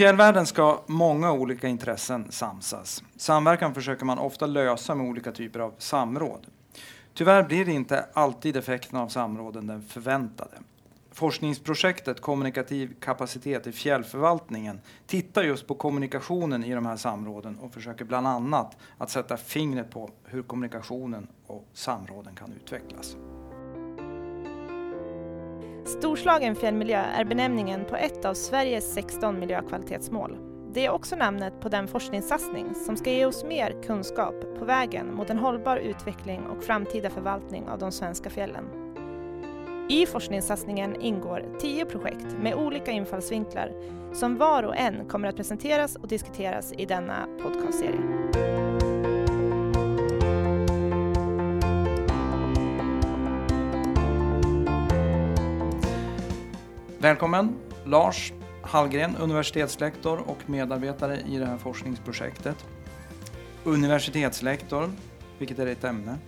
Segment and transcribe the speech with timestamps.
[0.00, 3.02] fjällvärlden ska många olika intressen samsas.
[3.16, 6.46] Samverkan försöker man ofta lösa med olika typer av samråd.
[7.14, 10.58] Tyvärr blir inte alltid effekten av samråden den förväntade.
[11.12, 18.04] Forskningsprojektet Kommunikativ kapacitet i fjällförvaltningen tittar just på kommunikationen i de här samråden och försöker
[18.04, 23.16] bland annat att sätta fingret på hur kommunikationen och samråden kan utvecklas.
[25.84, 30.36] Storslagen fjällmiljö är benämningen på ett av Sveriges 16 miljökvalitetsmål.
[30.72, 35.14] Det är också namnet på den forskningssatsning som ska ge oss mer kunskap på vägen
[35.14, 38.64] mot en hållbar utveckling och framtida förvaltning av de svenska fjällen.
[39.88, 43.72] I forskningssatsningen ingår tio projekt med olika infallsvinklar
[44.12, 48.79] som var och en kommer att presenteras och diskuteras i denna podcastserie.
[57.02, 62.66] Välkommen Lars Hallgren, universitetslektor och medarbetare i det här forskningsprojektet.
[63.64, 64.90] Universitetslektor,
[65.38, 66.18] vilket är ditt ämne?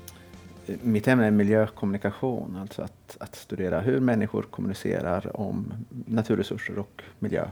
[0.67, 5.73] Mitt ämne är miljökommunikation, alltså att, att studera hur människor kommunicerar om
[6.07, 7.49] naturresurser och miljö.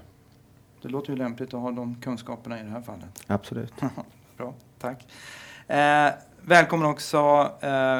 [0.83, 3.25] Det låter ju lämpligt att ha de kunskaperna i det här fallet.
[3.27, 3.75] Absolut.
[4.37, 5.07] Bra, tack.
[5.67, 6.11] Eh,
[6.43, 7.99] välkommen också eh,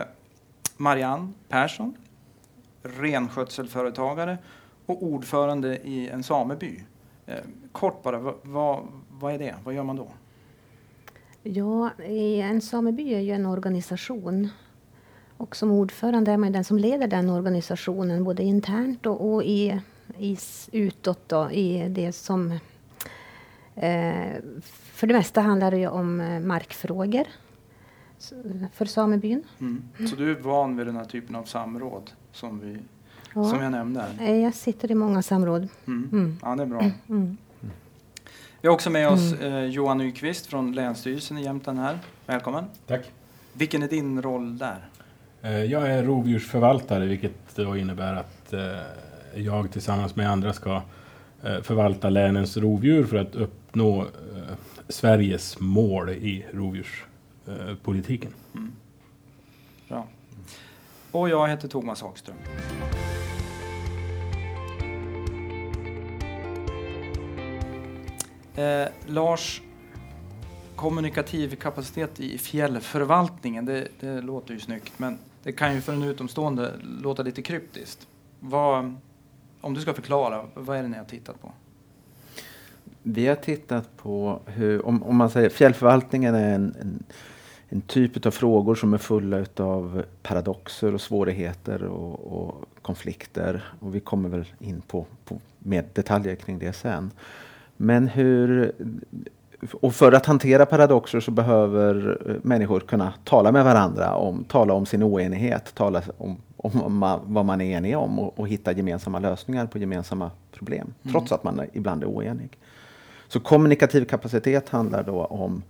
[0.77, 1.97] Marianne Persson,
[2.83, 4.39] renskötselföretagare
[4.91, 6.85] och ordförande i en sameby.
[7.27, 7.37] Eh,
[7.73, 9.55] kort bara, vad, vad, vad är det?
[9.65, 10.09] Vad gör man då?
[11.43, 14.49] Ja, en sameby är ju en organisation.
[15.37, 19.81] Och som ordförande är man den som leder den organisationen, både internt och, och i,
[20.19, 20.39] i,
[20.73, 22.51] utåt då, i det som...
[23.75, 24.35] Eh,
[24.71, 27.27] för det mesta handlar det ju om eh, markfrågor
[28.73, 29.43] för samebyn.
[29.61, 29.83] Mm.
[30.11, 32.79] Så du är van vid den här typen av samråd som vi
[33.35, 33.45] ja.
[33.45, 34.05] som jag nämnde?
[34.25, 35.69] Jag sitter i många samråd.
[35.87, 36.09] Mm.
[36.13, 36.37] Mm.
[36.43, 36.91] Ja, det är bra.
[37.09, 37.37] Mm.
[38.61, 39.55] Vi har också med oss mm.
[39.55, 41.99] eh, Johan Nyqvist från Länsstyrelsen i Jämtland här.
[42.27, 42.65] Välkommen.
[42.87, 43.11] Tack.
[43.53, 44.89] Vilken är din roll där?
[45.43, 48.61] Eh, jag är rovdjursförvaltare vilket då innebär att eh,
[49.35, 50.83] jag tillsammans med andra ska
[51.43, 54.07] eh, förvalta länens rovdjur för att uppnå eh,
[54.89, 58.33] Sveriges mål i rovdjurspolitiken.
[58.55, 58.73] Mm.
[59.89, 60.07] Bra.
[61.11, 62.37] Och jag heter Thomas Hagström.
[68.61, 69.63] Eh, Lars,
[70.77, 76.03] kommunikativ kapacitet i fjällförvaltningen, det, det, låter ju snyggt men det kan ju för en
[76.03, 76.73] utomstående
[77.03, 78.07] låta lite kryptiskt.
[78.41, 78.97] Vad,
[79.61, 81.53] om du ska förklara, vad är det ni har tittat på?
[83.03, 87.05] Vi har tittat på hur, om, om man säger fjällförvaltningen är en, en,
[87.69, 93.73] en typ av frågor som är fulla av paradoxer och svårigheter och, och, konflikter.
[93.81, 97.11] Och vi kommer väl in på, på mer detaljer kring det sen.
[97.83, 98.73] Men hur...
[99.73, 104.87] Och för att hantera paradoxer så behöver människor kunna tala med varandra, om, tala om
[104.87, 109.67] sin oenighet, tala om, om vad man är enig om och, och, hitta gemensamma lösningar
[109.67, 111.13] på gemensamma problem, mm.
[111.13, 112.59] trots att man ibland är oenig.
[113.29, 115.63] Så kommunikativ kapacitet handlar då om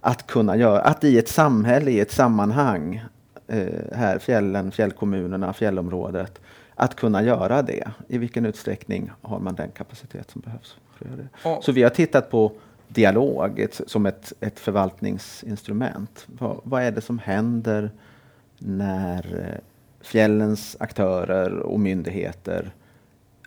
[0.00, 3.04] att kunna göra, att i ett samhälle, i ett sammanhang,
[3.46, 6.40] eh, här fjällen, fjällkommunerna, fjällområdet,
[6.78, 7.90] att kunna göra det.
[8.08, 10.76] I vilken utsträckning har man den kapacitet som behövs?
[10.96, 11.48] För att göra det?
[11.48, 12.52] Och, Så vi har tittat på
[12.88, 16.26] dialog ett, som ett, ett förvaltningsinstrument.
[16.26, 17.90] Vad, vad, är det som händer
[18.58, 19.60] när eh,
[20.00, 22.70] fjällens aktörer och myndigheter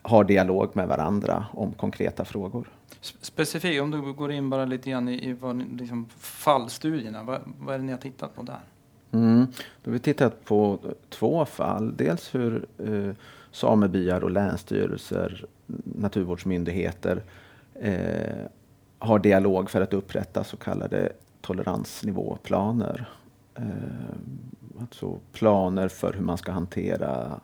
[0.01, 2.69] har dialog med varandra om konkreta frågor?
[3.01, 7.75] Specifikt, om du går in bara lite grann i, i vad, liksom fallstudierna, vad, vad
[7.75, 8.59] är det ni har tittat på där?
[9.13, 9.47] Mm.
[9.83, 10.79] Då har vi tittat på
[11.09, 11.93] två fall.
[11.97, 13.15] Dels hur eh,
[13.51, 15.45] samebyar och länsstyrelser,
[15.83, 17.23] naturvårdsmyndigheter
[17.73, 18.45] eh,
[18.99, 21.11] har dialog för att upprätta så kallade
[21.41, 23.09] toleransnivåplaner.
[23.55, 23.63] Eh,
[24.79, 27.39] alltså planer för hur man ska hantera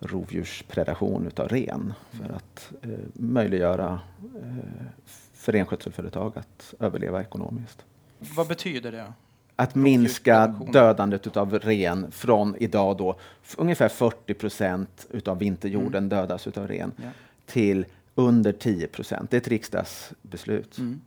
[0.00, 4.00] rovdjurspredation utav ren för att eh, möjliggöra
[4.42, 4.86] eh,
[5.32, 7.84] för renskötselföretag att överleva ekonomiskt.
[8.18, 9.12] Vad betyder det?
[9.60, 13.18] Att minska dödandet av ren från idag då
[13.56, 16.08] ungefär 40 procent utav vinterjorden mm.
[16.08, 17.08] dödas utav ren ja.
[17.46, 19.30] till under 10 procent.
[19.30, 20.78] Det är ett riksdagsbeslut.
[20.78, 21.00] Mm.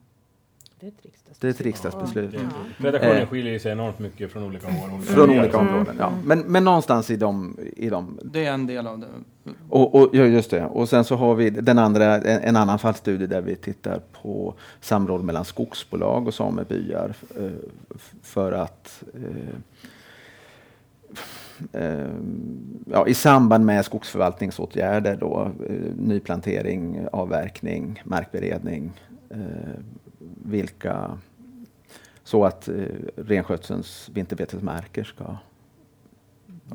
[0.82, 1.42] Det är ett riksdagsbeslut.
[1.42, 2.34] Det är ett riksdagsbeslut.
[2.34, 2.40] Ja.
[2.78, 5.02] Redaktionen eh, skiljer sig enormt mycket från olika områden.
[5.02, 6.14] Från olika områden, ja.
[6.26, 8.20] Men, men någonstans i de, i de...
[8.24, 9.08] Det är en del av det.
[9.70, 10.66] Och, och, ja, just det.
[10.66, 14.54] Och sen så har vi den andra, en, en annan fallstudie där vi tittar på
[14.80, 17.14] samråd mellan skogsbolag och samebyar
[18.22, 19.04] för att
[21.74, 22.10] eh, eh,
[22.92, 25.52] ja, i samband med skogsförvaltningsåtgärder då,
[25.98, 28.92] nyplantering, avverkning, markberedning,
[30.52, 31.18] vilka
[32.24, 32.74] så att eh,
[33.16, 35.38] renskötselns vinterbetesmarker ska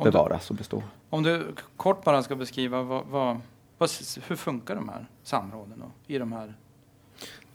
[0.05, 0.83] bevaras och bestå.
[1.11, 1.47] Om du
[1.77, 3.41] kort bara ska beskriva vad, vad,
[3.79, 3.91] vad,
[4.29, 6.55] hur funkar de här samråden då, i de här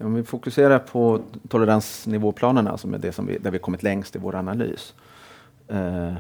[0.04, 4.20] om vi fokuserar på toleransnivåplanerna som är det som vi, där vi kommit längst i
[4.20, 4.94] vår analys.
[5.68, 6.14] Eh,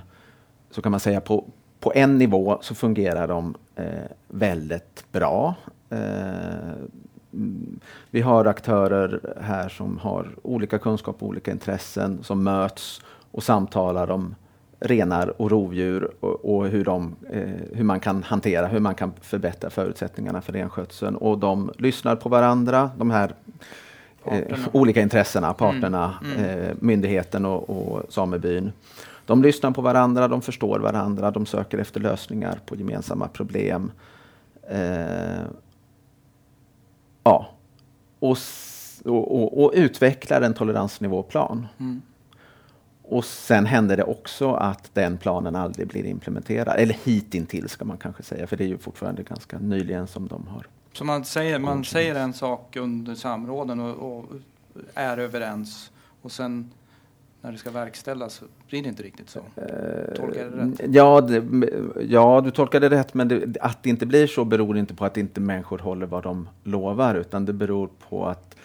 [0.71, 1.45] så kan man säga på,
[1.79, 3.85] på en nivå så fungerar de eh,
[4.27, 5.55] väldigt bra.
[5.89, 6.73] Eh,
[8.11, 13.01] vi har aktörer här som har olika kunskap och olika intressen som möts
[13.31, 14.35] och samtalar om
[14.79, 19.11] renar och rovdjur och, och hur, de, eh, hur man kan hantera, hur man kan
[19.21, 21.15] förbättra förutsättningarna för renskötseln.
[21.15, 23.33] Och de lyssnar på varandra, de här
[24.25, 26.37] eh, olika intressena, parterna, mm.
[26.37, 26.59] Mm.
[26.59, 28.71] Eh, myndigheten och, och samebyn.
[29.25, 33.91] De lyssnar på varandra, de förstår varandra, de söker efter lösningar på gemensamma problem.
[37.23, 37.49] Ja.
[38.19, 38.37] Och,
[39.05, 41.67] och, och, utvecklar en toleransnivåplan.
[41.79, 42.01] Mm.
[43.03, 46.75] Och sen händer det också att den planen aldrig blir implementerad.
[46.79, 50.47] Eller hittills ska man kanske säga, för det är ju fortfarande ganska nyligen som de
[50.47, 50.65] har.
[50.93, 54.25] Så man säger, man säger en sak under samråden och, och
[54.93, 55.91] är överens
[56.21, 56.71] och sen
[57.41, 59.39] när det ska verkställas så blir det inte riktigt så.
[60.15, 60.95] Tolkar jag det rätt?
[60.95, 61.43] Ja, det,
[62.09, 65.05] ja du tolkar det rätt, men det, att det inte blir så beror inte på
[65.05, 68.55] att inte människor håller vad de lovar, utan det beror på att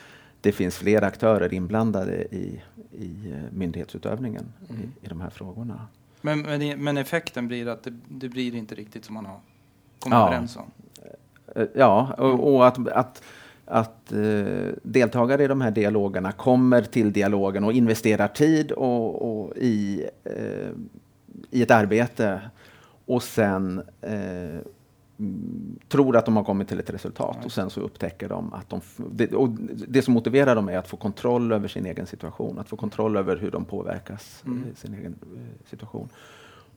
[0.40, 2.62] det finns fler aktörer inblandade i,
[2.92, 4.82] i eh, myndighetsutövningen mm.
[4.82, 5.86] i, i de här frågorna.
[6.20, 9.40] Men, men, men effekten blir att det, det, blir inte riktigt som man har
[9.98, 10.26] kommit ja.
[10.26, 10.70] överens om?
[11.54, 13.22] Eh, ja, och, och att, att,
[13.66, 19.56] att uh, deltagare i de här dialogerna kommer till dialogen och investerar tid och, och
[19.56, 20.70] i, uh,
[21.50, 22.40] i ett arbete
[23.06, 24.60] och sen uh,
[25.88, 28.80] tror att de har kommit till ett resultat och sen så upptäcker de att de...
[29.10, 29.48] Det, och
[29.88, 33.16] det som motiverar dem är att få kontroll över sin egen situation, att få kontroll
[33.16, 34.64] över hur de påverkas mm.
[34.72, 36.08] i sin egen eh, situation.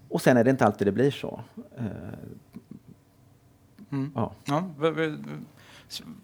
[0.10, 1.42] Och sen är det inte alltid det blir så.
[1.78, 1.86] Eh,
[3.92, 4.12] mm.
[4.16, 4.32] Ja.
[4.46, 4.64] ja.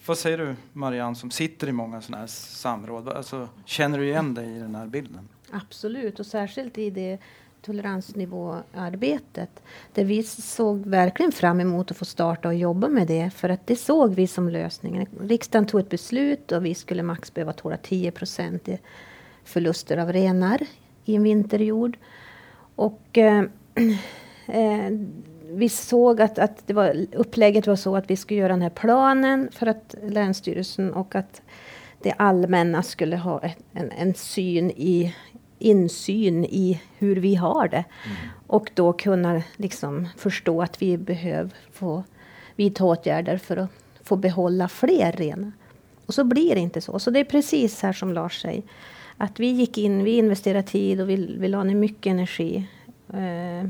[0.05, 3.09] Vad säger du Marianne som sitter i många sådana här samråd?
[3.09, 5.29] Alltså, känner du igen dig i den här bilden?
[5.51, 7.17] Absolut, och särskilt i det
[7.61, 9.49] toleransnivåarbetet.
[9.93, 13.29] Där vi såg verkligen fram emot att få starta och jobba med det.
[13.29, 15.07] För att det såg vi som lösningen.
[15.21, 18.79] Riksdagen tog ett beslut och vi skulle max behöva tåla 10 procent i
[19.43, 20.61] förluster av renar
[21.05, 21.97] i en vinterjord.
[22.75, 23.43] Och eh,
[24.47, 24.91] eh,
[25.55, 28.69] vi såg att, att det var, upplägget var så att vi skulle göra den här
[28.69, 31.41] planen för att Länsstyrelsen och att
[32.01, 33.41] det allmänna skulle ha
[33.73, 35.15] en, en syn i,
[35.59, 37.85] insyn i hur vi har det.
[38.05, 38.17] Mm.
[38.47, 42.03] Och då kunna liksom förstå att vi behöver få
[42.55, 43.69] vidta åtgärder för att
[44.03, 45.51] få behålla fler renar.
[46.05, 46.99] Och så blir det inte så.
[46.99, 48.63] Så det är precis här som Lars säger.
[49.17, 52.67] Att vi gick in, vi investerade tid och vi, vi la ner mycket energi.
[53.13, 53.69] Eh,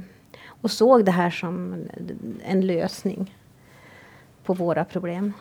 [0.65, 1.85] och såg det här som
[2.43, 3.35] en lösning
[4.43, 5.33] på våra problem.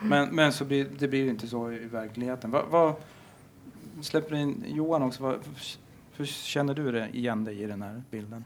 [0.00, 2.50] Men, men så blir, det blir inte så i verkligheten.
[2.50, 2.94] Va, va,
[4.00, 5.38] släpper in Johan också.
[6.16, 8.44] hur känner du det igen dig i den här bilden?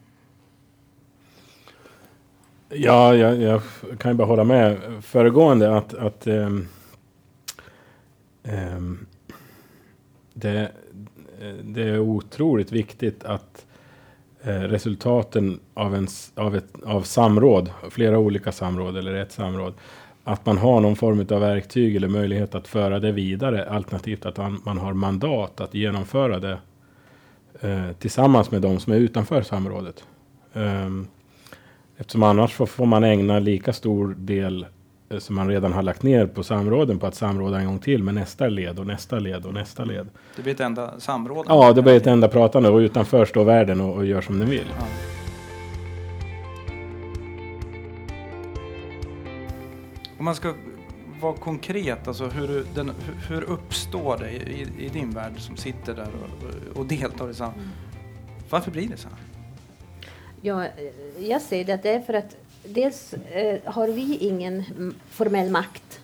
[2.68, 3.62] Ja, jag, jag
[3.98, 6.68] kan ju bara hålla med föregående att, att um,
[8.42, 9.06] um,
[10.34, 10.72] det,
[11.62, 13.66] det, är otroligt viktigt att
[14.46, 19.74] Eh, resultaten av, en, av, ett, av samråd, flera olika samråd eller ett samråd,
[20.24, 23.68] att man har någon form av verktyg eller möjlighet att föra det vidare.
[23.70, 26.58] Alternativt att man, har mandat att genomföra det
[27.60, 30.04] eh, tillsammans med de som är utanför samrådet.
[30.52, 31.08] Um,
[31.96, 34.66] eftersom annars får, får, man ägna lika stor del
[35.18, 38.14] som man redan har lagt ner på samråden på att samråda en gång till med
[38.14, 40.08] nästa led och nästa led och nästa led.
[40.36, 41.46] Det blir ett enda samråd?
[41.48, 44.50] Ja, det blir ett enda pratande och utanför står världen och, och gör som den
[44.50, 44.66] vill.
[44.78, 44.86] Ja.
[50.18, 50.54] Om man ska
[51.20, 52.92] vara konkret, alltså hur, den,
[53.28, 57.66] hur uppstår det i, i, din värld som sitter där och, och deltar i samhället?
[58.50, 59.18] Varför blir det så här?
[60.40, 60.66] Ja,
[61.18, 64.64] jag säger det att det är för att dels eh, har vi ingen
[65.10, 66.00] formell makt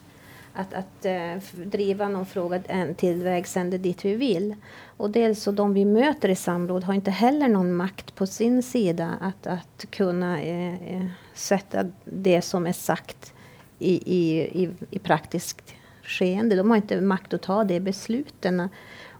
[0.52, 2.62] att, att eh, driva någon fråga
[2.96, 4.54] till vägs ände dit vi vill.
[4.96, 8.62] Och dels så de vi möter i samråd har inte heller någon makt på sin
[8.62, 13.32] sida att, att kunna eh, eh sätta det som är sagt
[13.78, 16.56] i, i, i, i praktiskt skeende.
[16.56, 18.68] De har inte makt att ta de besluten.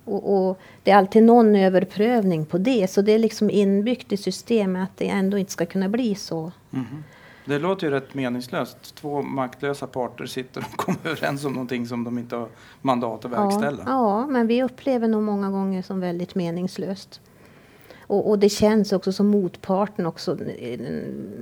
[0.04, 2.90] Och, och, det är alltid någon överprövning på det.
[2.90, 6.52] Så det är liksom inbyggt i systemet att det ändå inte ska kunna bli så.
[6.73, 7.04] Mm.
[7.44, 8.94] Det låter ju rätt meningslöst.
[8.94, 12.49] Två maktlösa parter sitter och kommer överens om någonting som de inte har
[12.82, 13.82] mandat att verkställa.
[13.87, 17.20] Ja, ja, men vi upplever nog många gånger som väldigt meningslöst.
[18.11, 20.38] Och, och, det känns också som motparten också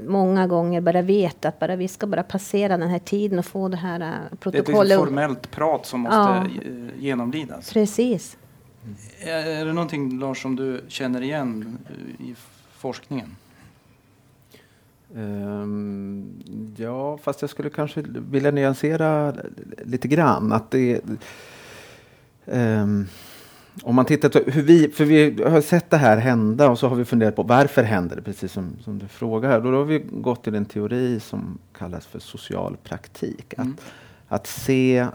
[0.06, 3.68] många gånger bara vet att bara vi ska bara passera den här tiden och få
[3.68, 4.88] det här protokollet.
[4.88, 6.46] Det är ett formellt prat som måste ja,
[6.98, 7.72] genomlidas.
[7.72, 8.36] Precis.
[9.18, 11.78] Är, är det någonting Lars som du känner igen
[12.18, 12.34] i
[12.72, 13.36] forskningen?
[15.14, 16.42] Um,
[16.76, 19.34] ja, fast jag skulle kanske vilja nyansera
[19.84, 20.52] lite grann.
[20.52, 21.00] Att det,
[22.44, 23.06] um,
[23.82, 26.88] om man tittar på hur vi, för vi har sett det här hända och så
[26.88, 29.60] har vi funderat på varför händer det, precis som, som du frågar.
[29.60, 33.54] Då har vi gått till en teori som kallas för social praktik.
[33.58, 33.76] Mm.
[34.28, 35.06] Att, att, se,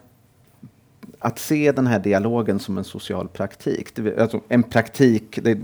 [1.19, 3.95] att se den här dialogen som en social praktik.
[3.95, 5.57] Det, alltså en praktik, det,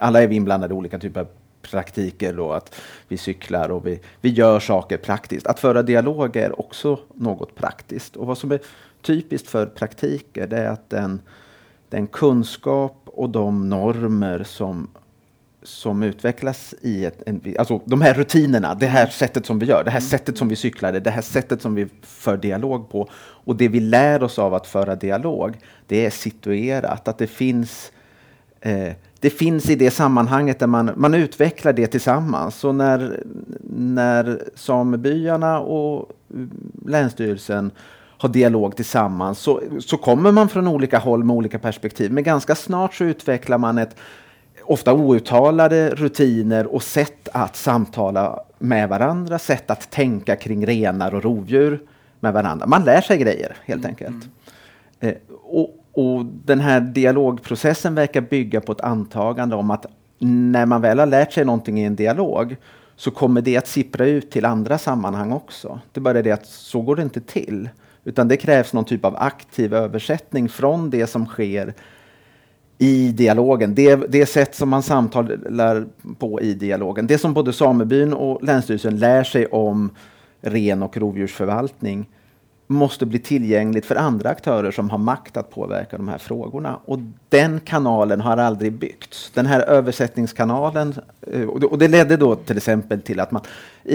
[0.00, 1.26] alla är vi inblandade i olika typer av
[1.70, 2.74] praktiker då, att
[3.08, 5.46] vi cyklar och vi, vi gör saker praktiskt.
[5.46, 8.16] Att föra dialog är också något praktiskt.
[8.16, 8.60] Och vad som är
[9.02, 11.20] typiskt för praktiker det är att den,
[11.88, 14.88] den kunskap och de normer som,
[15.62, 19.84] som utvecklas i ett, en, alltså de här rutinerna, det här sättet som vi gör,
[19.84, 20.08] det här mm.
[20.08, 23.08] sättet som vi cyklar, det här sättet som vi för dialog på.
[23.16, 27.92] Och det vi lär oss av att föra dialog, det är situerat, att det finns
[28.66, 32.54] eh, det finns i det sammanhanget där man, man utvecklar det tillsammans.
[32.56, 33.22] Så när,
[33.70, 36.12] när samebyarna och
[36.86, 37.70] Länsstyrelsen
[38.18, 42.12] har dialog tillsammans så, så kommer man från olika håll med olika perspektiv.
[42.12, 43.96] Men ganska snart så utvecklar man ett
[44.62, 51.22] ofta outtalade rutiner och sätt att samtala med varandra, sätt att tänka kring renar och
[51.22, 51.80] rovdjur
[52.20, 52.66] med varandra.
[52.66, 54.28] Man lär sig grejer helt mm, enkelt.
[55.00, 55.14] Mm.
[55.14, 59.86] Eh, och, och den här dialogprocessen verkar bygga på ett antagande om att
[60.18, 62.56] när man väl har lärt sig någonting i en dialog
[62.96, 65.80] så kommer det att sippra ut till andra sammanhang också.
[65.92, 67.68] Det är bara det att så går det inte till.
[68.04, 71.74] Utan det krävs någon typ av aktiv översättning från det som sker
[72.78, 73.74] i dialogen.
[73.74, 75.86] Det, det sätt som man samtalar
[76.18, 77.06] på i dialogen.
[77.06, 79.90] Det som både samebyn och Länsstyrelsen lär sig om
[80.40, 82.06] ren och rovdjursförvaltning
[82.66, 86.80] måste bli tillgängligt för andra aktörer som har makt att påverka de här frågorna.
[86.84, 89.30] Och den kanalen har aldrig byggts.
[89.34, 90.94] Den här översättningskanalen,
[91.32, 93.42] eh, och det ledde då till exempel till att man,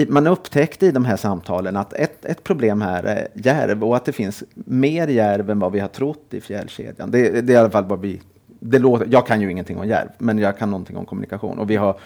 [0.08, 4.04] man upptäckte i de här samtalen att ett, ett problem här är järv och att
[4.04, 7.10] det finns mer järv än vad vi har trott i fjällkedjan.
[7.10, 9.88] Det, det är i alla fall vad vi, det låter, jag kan ju ingenting om
[9.88, 11.58] järv, men jag kan någonting om kommunikation.
[11.58, 11.96] Och vi har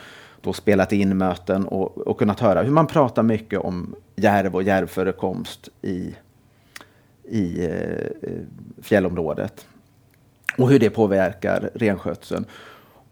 [0.41, 4.63] då spelat in möten och, och kunnat höra hur man pratar mycket om järv och
[4.63, 6.15] järvförekomst i
[7.29, 8.43] i eh, eh,
[8.83, 9.67] fjällområdet
[10.59, 12.45] och hur det påverkar renskötseln.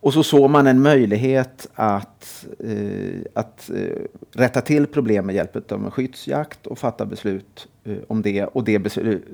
[0.00, 4.02] Och så såg man en möjlighet att, eh, att eh,
[4.32, 8.44] rätta till problem med hjälp av en skyddsjakt och fatta beslut eh, om det.
[8.44, 9.24] Och det, beslut,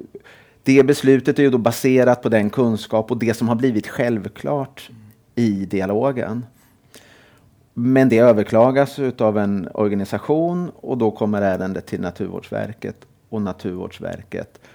[0.62, 4.90] det beslutet är ju då baserat på den kunskap och det som har blivit självklart
[5.34, 6.44] i dialogen.
[7.74, 12.96] Men det överklagas av en organisation och då kommer ärendet till Naturvårdsverket
[13.28, 14.69] och Naturvårdsverket eh,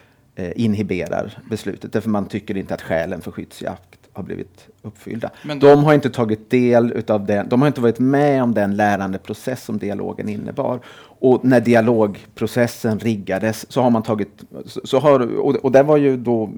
[0.55, 5.29] inhiberar beslutet därför man tycker inte att skälen för skyddsjakt har blivit uppfyllda.
[5.43, 8.75] Men de har inte tagit del utav den, de har inte varit med om den
[8.75, 10.79] lärandeprocess som dialogen innebar.
[11.19, 16.17] Och när dialogprocessen riggades så har man tagit, så har, och, och där var ju
[16.17, 16.49] då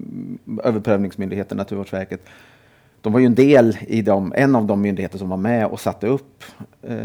[0.64, 2.26] överprövningsmyndigheten, Naturvårdsverket,
[3.02, 5.80] de var ju en del i de, en av de myndigheter som var med och
[5.80, 6.44] satte upp
[6.82, 6.98] eh,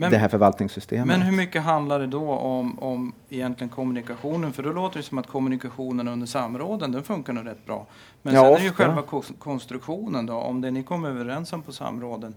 [0.00, 1.06] men, det här förvaltningssystemet.
[1.06, 4.52] Men hur mycket handlar det då om, om egentligen kommunikationen?
[4.52, 7.86] För då låter det som att kommunikationen under samråden, den funkar nog rätt bra.
[8.22, 9.02] Men ja, sen är det ju själva
[9.38, 12.34] konstruktionen då, om det ni kommer överens om på samråden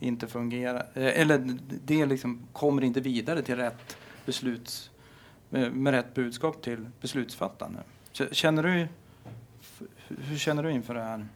[0.00, 4.90] inte fungerar, eh, eller det liksom kommer inte vidare till rätt besluts,
[5.50, 7.78] med, med rätt budskap till beslutsfattande.
[8.30, 8.86] Känner du,
[10.08, 11.26] hur känner du inför det här?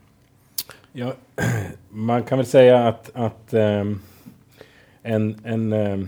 [0.92, 1.14] Ja,
[1.88, 4.00] man kan väl säga att, att um
[5.02, 6.00] en, en eh,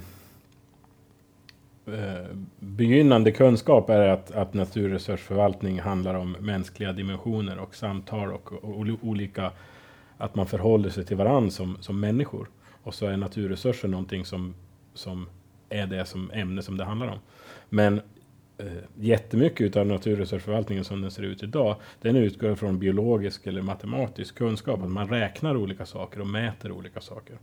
[1.86, 2.26] eh,
[2.58, 8.86] begynnande kunskap är att, att naturresursförvaltning handlar om mänskliga dimensioner och samtal och, och, och
[9.02, 9.52] olika,
[10.18, 12.48] att man förhåller sig till varandra som, som människor.
[12.82, 14.54] Och så är naturresurser någonting som,
[14.94, 15.26] som
[15.68, 17.18] är det som ämne som det handlar om.
[17.68, 18.00] Men
[18.58, 24.34] eh, jättemycket av naturresursförvaltningen som den ser ut idag, den utgår från biologisk eller matematisk
[24.34, 24.82] kunskap.
[24.82, 27.38] Att man räknar olika saker och mäter olika saker.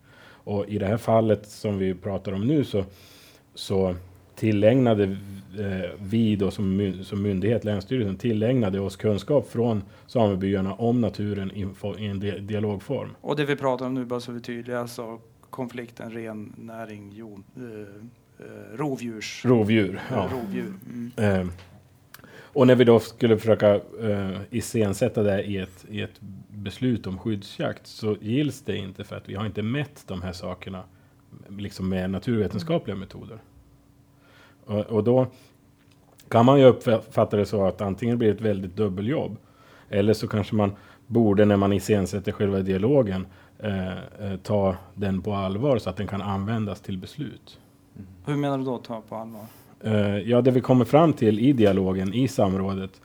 [0.48, 2.86] Och i det här fallet som vi pratar om nu så,
[3.56, 3.96] så
[4.36, 11.52] tillägnade eh, vi då som, som myndighet, Länsstyrelsen, tillägnade oss kunskap från samebyarna om naturen
[11.52, 13.10] i, i en di dialogform.
[13.22, 17.12] Och det vi pratar om nu, bara så vi är tydliga, alltså konflikten ren näring,
[17.12, 17.64] jord, eh,
[18.46, 19.46] eh, rovdjurs...
[19.46, 20.02] Rovdjur.
[20.10, 20.30] Ja.
[20.32, 20.74] rovdjur.
[20.86, 21.12] Mm.
[21.18, 21.48] Eh,
[22.58, 27.18] och när vi då skulle försöka eh, iscensätta det i ett, i ett beslut om
[27.18, 30.84] skyddsjakt så gills det inte för att vi har inte mätt de här sakerna
[31.50, 33.40] liksom med naturvetenskapliga metoder.
[34.66, 35.28] Och, och då
[36.30, 39.38] kan man ju uppfatta det så att antingen blir det ett väldigt dubbeljobb
[39.90, 40.76] eller så kanske man
[41.08, 43.28] borde när man iscensätter själva dialogen
[43.60, 47.60] eh, eh, ta den på allvar så att den kan användas till beslut.
[48.26, 49.46] Hur menar du då ta på allvar?
[49.84, 53.02] Eh, ja, det vi kommer fram till i dialogen, i samrådet.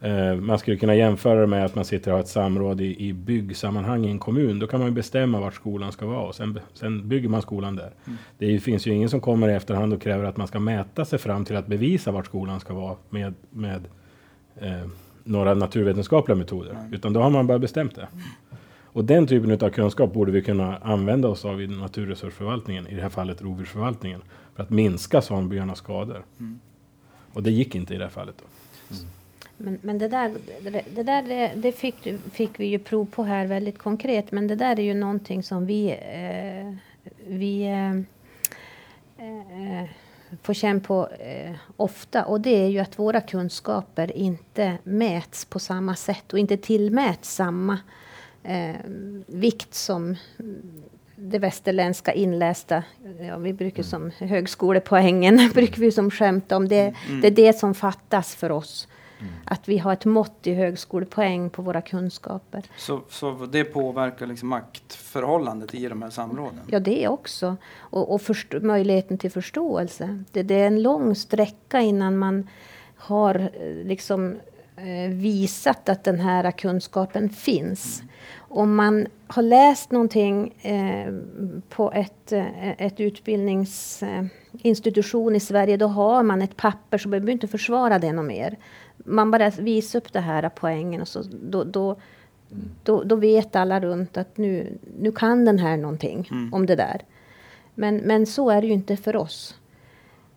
[0.00, 3.08] Eh, man skulle kunna jämföra det med att man sitter och har ett samråd i,
[3.08, 4.58] i byggsammanhang i en kommun.
[4.58, 7.76] Då kan man ju bestämma vart skolan ska vara och sen, sen bygger man skolan
[7.76, 7.90] där.
[8.06, 8.18] Mm.
[8.38, 11.18] Det finns ju ingen som kommer i efterhand och kräver att man ska mäta sig
[11.18, 13.80] fram till att bevisa vart skolan ska vara med, med
[14.56, 14.88] eh,
[15.24, 16.72] några naturvetenskapliga metoder.
[16.72, 16.88] Nej.
[16.92, 18.08] Utan då har man bara bestämt det.
[18.82, 23.02] Och den typen av kunskap borde vi kunna använda oss av i naturresursförvaltningen, i det
[23.02, 24.22] här fallet rovdjursförvaltningen,
[24.54, 26.24] för att minska svanbyarnas skador.
[26.40, 26.60] Mm.
[27.32, 28.34] Och det gick inte i det här fallet.
[28.38, 28.44] Då.
[29.56, 30.34] Men, men det där,
[30.94, 34.32] det, där det, det fick, fick vi ju prov på här väldigt konkret.
[34.32, 36.74] Men det där är ju någonting som vi, eh,
[37.26, 37.90] vi eh,
[39.26, 39.88] eh,
[40.42, 42.24] får känna på eh, ofta.
[42.24, 47.34] Och det är ju att våra kunskaper inte mäts på samma sätt och inte tillmäts
[47.34, 47.78] samma
[48.42, 48.76] eh,
[49.26, 50.16] vikt som
[51.30, 52.82] det västerländska inlästa.
[53.20, 56.68] Ja, vi brukar som högskolepoängen brukar vi som skämta om.
[56.68, 58.88] Det, det är det som fattas för oss.
[59.44, 62.62] Att vi har ett mått i högskolepoäng på våra kunskaper.
[62.76, 66.60] Så, så det påverkar liksom maktförhållandet i de här samråden?
[66.66, 67.56] Ja, det också.
[67.76, 70.24] Och, och först- möjligheten till förståelse.
[70.32, 72.48] Det, det är en lång sträcka innan man
[72.96, 74.36] har eh, liksom
[75.10, 78.02] visat att den här kunskapen finns.
[78.38, 81.14] Om man har läst någonting eh,
[81.68, 87.48] på ett, eh, ett utbildningsinstitution i Sverige, då har man ett papper så behöver inte
[87.48, 88.56] försvara det något mer.
[88.96, 91.96] Man bara visar upp det här poängen och så, då, då,
[92.82, 96.54] då, då vet alla runt att nu, nu kan den här någonting Mm.
[96.54, 97.00] om det där.
[97.74, 99.58] Men, men så är det ju inte för oss.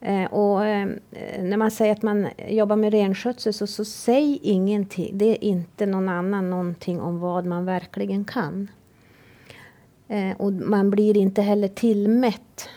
[0.01, 0.89] Eh, och eh,
[1.39, 5.17] när man säger att man jobbar med renskötsel så, så säg ingenting.
[5.17, 8.71] Det är inte någon annan någonting om vad man verkligen kan.
[10.07, 12.69] Eh, och man blir inte heller tillmätt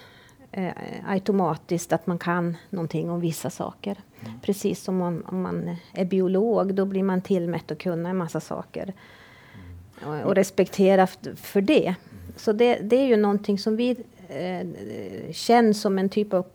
[1.06, 3.98] automatiskt att man kan någonting om vissa saker.
[4.42, 8.40] Precis som om, om man är biolog, då blir man tillmätt att kunna en massa
[8.40, 8.92] saker.
[10.04, 11.06] Och, och respektera
[11.36, 11.94] för det.
[12.36, 13.90] Så det, det är ju någonting som vi
[14.28, 14.66] eh,
[15.32, 16.46] känner som en typ av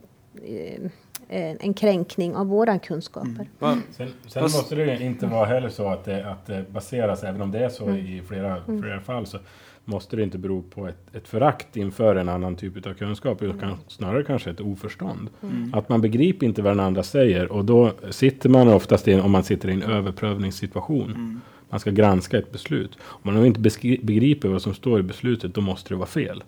[1.60, 3.48] en kränkning av våra kunskaper.
[3.60, 7.24] Va- Sen, sen Fast- måste det inte vara heller så att det, att det baseras,
[7.24, 9.38] även om det är så i flera, flera fall, så
[9.86, 13.78] måste det inte bero på ett, ett förakt inför en annan typ av kunskap, utan
[13.88, 15.30] snarare kanske ett oförstånd.
[15.74, 19.22] Att man begriper inte vad den andra säger och då sitter man oftast i, en-
[19.22, 21.10] om man sitter i en överprövningssituation.
[21.10, 21.42] Mm.
[21.70, 22.98] Man ska granska ett beslut.
[23.02, 23.60] Om man inte
[24.02, 26.44] begriper vad som står i beslutet, då måste det vara fel.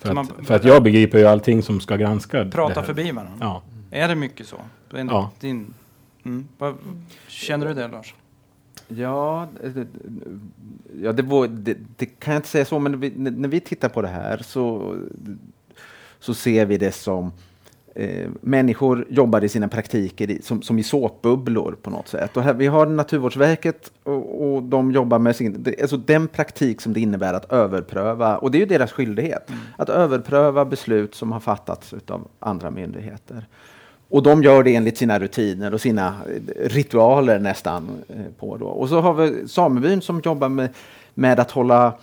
[0.00, 2.80] För, Så att, man- för att jag begriper ju allting som ska granska det Prata
[2.80, 2.86] här.
[2.86, 3.36] förbi varandra?
[3.40, 3.62] Ja.
[3.90, 4.56] Är det mycket så?
[4.94, 5.30] Enligt Ja.
[5.40, 5.74] Din,
[6.24, 6.48] mm.
[6.58, 6.74] Vad,
[7.28, 8.14] känner du det Lars?
[8.88, 9.86] Ja, det,
[11.02, 13.88] ja det, var, det, det kan jag inte säga så, men vi, när vi tittar
[13.88, 14.96] på det här så,
[16.20, 17.32] så ser vi det som
[17.94, 22.36] eh, människor jobbar i sina praktiker i, som, som i såpbubblor på något sätt.
[22.36, 26.92] Och här, vi har Naturvårdsverket och, och de jobbar med sin, alltså den praktik som
[26.92, 31.40] det innebär att överpröva, och det är ju deras skyldighet, att överpröva beslut som har
[31.40, 33.46] fattats av andra myndigheter.
[34.08, 37.88] Och de gör det enligt sina rutiner och sina eh, ritualer nästan.
[38.08, 38.66] eh, på då.
[38.66, 40.68] Och så har vi samebyn som jobbar med,
[41.14, 41.94] med att hålla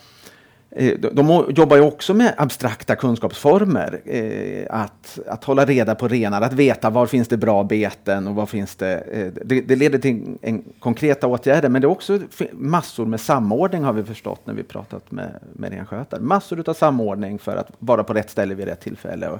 [0.69, 4.01] Eh, de- jobbar ju också med abstrakta kunskapsformer.
[4.06, 8.36] Eh, att, att hålla reda på renar, att veta var finns det bra beten och
[8.36, 8.93] var finns det...
[9.12, 12.19] Eh, det, det leder till en, konkreta åtgärder, men det är också
[12.51, 16.21] massor med samordning har vi förstått när vi pratat med, med renskötare.
[16.21, 19.39] Massor av samordning för att vara på rätt ställe vid rätt tillfälle och,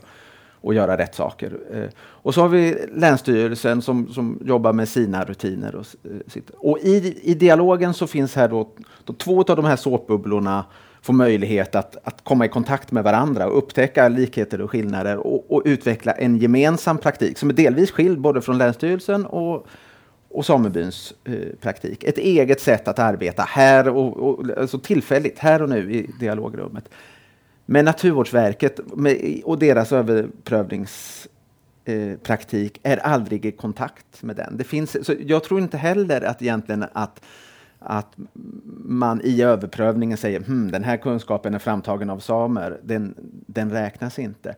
[0.62, 1.58] och göra rätt saker.
[2.00, 5.76] Och så har vi Länsstyrelsen som, som jobbar med sina rutiner.
[5.76, 5.86] Och,
[6.58, 8.70] och i, i dialogen så finns här då,
[9.04, 10.66] då två av de här såpbubblorna
[11.02, 15.52] får möjlighet att, att komma i kontakt med varandra och upptäcka likheter och skillnader och,
[15.52, 19.68] och utveckla en gemensam praktik som är delvis skild både från Länsstyrelsen och,
[20.30, 22.04] och samebyns eh, praktik.
[22.04, 26.90] Ett eget sätt att arbeta här och, och alltså tillfälligt, här och nu i dialogrummet.
[27.70, 34.58] Men Naturvårdsverket med, och deras överprövningspraktik eh, är aldrig i kontakt med den.
[34.58, 37.22] Det finns, så jag tror inte heller att egentligen att,
[37.89, 38.13] att
[38.86, 44.19] man i överprövningen säger hm, den här kunskapen är framtagen av samer, den, den räknas
[44.19, 44.56] inte.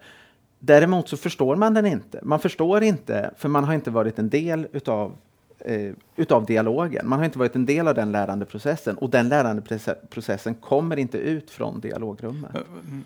[0.59, 2.19] Däremot så förstår man den inte.
[2.23, 5.15] Man förstår inte, för man har inte varit en del utav,
[5.59, 7.09] eh, utav dialogen.
[7.09, 11.49] Man har inte varit en del av den lärandeprocessen och den lärandeprocessen kommer inte ut
[11.49, 12.51] från dialogrummet.
[12.55, 13.03] Mm.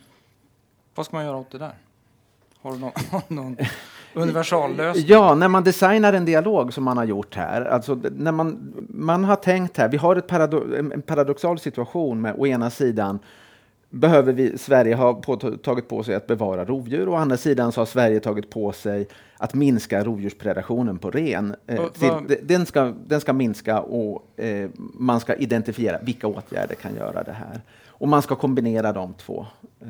[0.95, 1.73] Vad ska man göra åt det där?
[2.61, 2.91] Har du någon,
[3.27, 3.57] någon
[4.13, 5.05] universallösning?
[5.07, 9.23] Ja, när man designar en dialog som man har gjort här, alltså när man, man
[9.23, 13.19] har tänkt här, vi har ett parado en paradoxal situation med å ena sidan
[13.93, 17.09] behöver vi, Sverige ha på, tagit på sig att bevara rovdjur.
[17.09, 21.55] Å andra sidan så har Sverige tagit på sig att minska rovdjurspredationen på ren.
[21.67, 26.95] Eh, till, den, ska, den ska minska och eh, man ska identifiera vilka åtgärder kan
[26.95, 27.61] göra det här.
[27.87, 29.45] Och man ska kombinera de två
[29.81, 29.87] eh,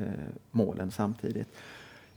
[0.50, 1.48] målen samtidigt.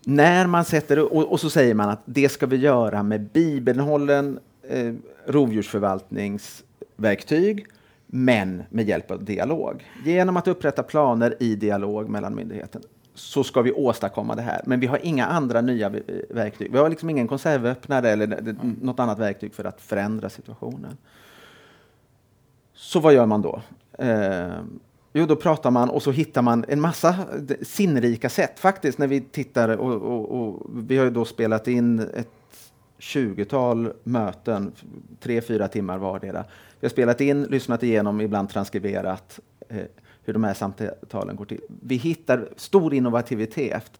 [0.10, 4.40] När man sätter och, och, så säger man att det ska vi göra med bibelhållen
[4.70, 4.94] eh,
[5.26, 7.66] rovdjursförvaltningsverktyg
[8.06, 9.86] men med hjälp av dialog.
[10.06, 12.82] Genom att upprätta planer i dialog mellan myndigheten
[13.14, 14.62] så ska vi åstadkomma det här.
[14.66, 15.92] Men vi har inga andra nya
[16.30, 16.72] verktyg.
[16.72, 18.76] Vi har liksom ingen konservöppnare eller mm.
[18.82, 20.98] något annat verktyg för att förändra situationen.
[22.74, 23.62] Så vad gör man då?
[24.00, 24.52] Eh,
[25.18, 27.16] jo, då pratar man och så hittar man en massa
[27.62, 32.00] sinnrika sätt faktiskt när vi tittar och, och, och vi har ju då spelat in
[32.00, 32.30] ett
[33.00, 34.72] 20-tal möten,
[35.20, 36.46] tre, fyra timmar vardera
[36.80, 39.84] vi har spelat in, lyssnat igenom, ibland transkriberat eh,
[40.24, 41.62] hur de här samtalen går till.
[41.82, 43.92] Vi hittar stor innovativitet,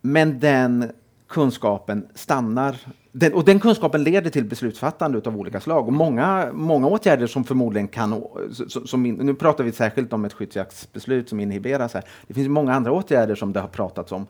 [0.00, 0.90] men den
[1.26, 2.76] kunskapen stannar.
[3.12, 5.86] Den, och den kunskapen leder till beslutsfattande av olika slag.
[5.86, 8.24] Och många, många åtgärder som förmodligen kan...
[8.68, 12.04] Som, som nu pratar vi särskilt om ett skyddsjaktsbeslut som inhiberas här.
[12.26, 14.26] Det finns många andra åtgärder som det har pratats om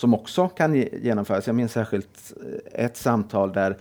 [0.00, 1.46] som också kan genomföras.
[1.46, 2.32] Jag minns särskilt
[2.74, 3.76] eh, ett samtal där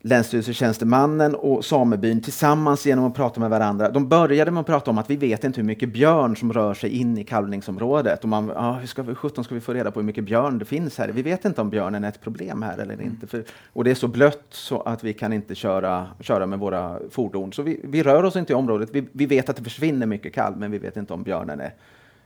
[0.00, 3.90] Länsstyrelsetjänstemannen och samebyn tillsammans genom att prata med varandra.
[3.90, 6.74] De började med att prata om att vi vet inte hur mycket björn som rör
[6.74, 8.22] sig in i kalvningsområdet.
[8.22, 10.58] Och man, ah, hur ska vi, 17 ska vi få reda på hur mycket björn
[10.58, 11.08] det finns här?
[11.08, 13.26] Vi vet inte om björnen är ett problem här eller inte.
[13.26, 16.98] För, och det är så blött så att vi kan inte köra, köra med våra
[17.10, 17.52] fordon.
[17.52, 18.88] Så vi, vi rör oss inte i området.
[18.92, 21.74] Vi, vi vet att det försvinner mycket kalv, men vi vet inte om björnen är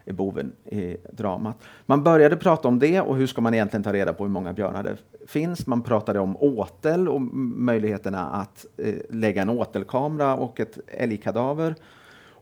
[0.05, 1.57] är boven i dramat.
[1.87, 4.53] Man började prata om det och hur ska man egentligen ta reda på hur många
[4.53, 5.67] björnar det finns.
[5.67, 11.75] Man pratade om åtel och möjligheterna att eh, lägga en åtelkamera och ett älgkadaver.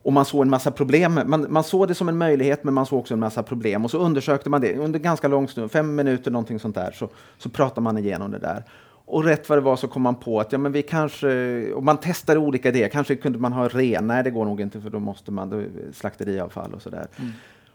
[0.03, 1.20] Och man såg en massa problem.
[1.27, 3.85] Man, man, såg det som en möjlighet, men man såg också en massa problem.
[3.85, 7.09] Och så undersökte man det under ganska lång stund, fem minuter, någonting sånt där, så,
[7.38, 8.64] så pratade man igenom det där.
[9.11, 11.83] Och rätt vad det var så kom man på att ja, men vi kanske, och
[11.83, 14.90] man testade olika idéer, kanske kunde man ha ren, nej det går nog inte för
[14.90, 17.07] då måste man, då slakteriavfall och sådär.
[17.16, 17.31] Mm.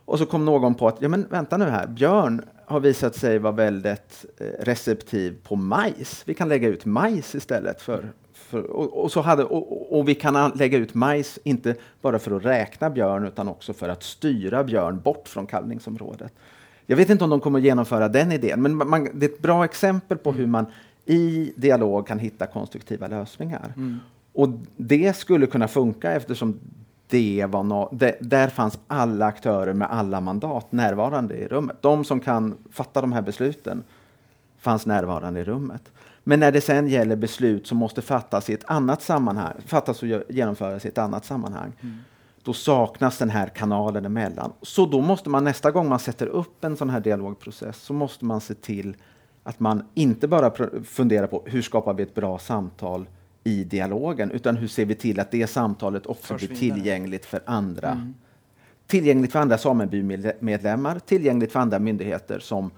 [0.06, 3.40] Och så kom någon på att, ja men vänta nu här, björn har visat sig
[3.40, 6.24] vara väldigt eh, receptiv på majs.
[6.26, 10.16] Vi kan lägga ut majs istället för, för och, och, så hade, och, och, vi
[10.16, 14.64] kan lägga ut majs, inte bara för att räkna björn utan också för att styra
[14.64, 16.34] björn bort från kalvningsområdet.
[16.86, 19.42] Jag vet inte om de kommer att genomföra den idén, men man, det är ett
[19.42, 20.66] bra exempel på hur man
[21.06, 23.74] i dialog kan hitta konstruktiva lösningar.
[23.78, 24.00] Mm.
[24.34, 26.60] Och det skulle kunna funka eftersom
[27.08, 31.78] det var no det, där fanns alla aktörer med alla mandat närvarande i rummet.
[31.82, 33.84] De som kan fatta de här besluten
[34.58, 35.92] fanns närvarande i rummet.
[36.24, 40.10] Men när det sen gäller beslut som måste fattas i ett annat sammanhang, fattas och
[40.30, 41.98] genomföras i ett annat sammanhang, mm.
[42.44, 44.54] då saknas den här kanalen emellan.
[44.62, 48.26] Så då måste man nästa gång man sätter upp en sån här dialogprocess så måste
[48.26, 48.96] man se till
[49.48, 50.52] att man inte bara
[50.84, 53.08] funderar på hur skapar vi ett bra samtal
[53.44, 57.92] i dialogen, utan hur ser vi till att det samtalet också blir tillgängligt för andra.
[57.92, 58.14] Mm.
[58.88, 62.72] Tillgängligt för andra samebymedlemmar, tillgängligt för andra myndigheter som,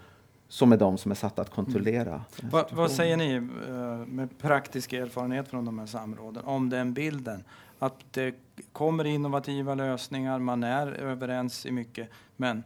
[0.48, 2.22] som är de som är satta att kontrollera.
[2.40, 2.52] Mm.
[2.52, 7.44] Va, vad säger ni eh, med praktisk erfarenhet från de här samråden om den bilden?
[7.80, 8.36] Att det
[8.72, 12.64] kommer innovativa lösningar, man är överens i mycket, men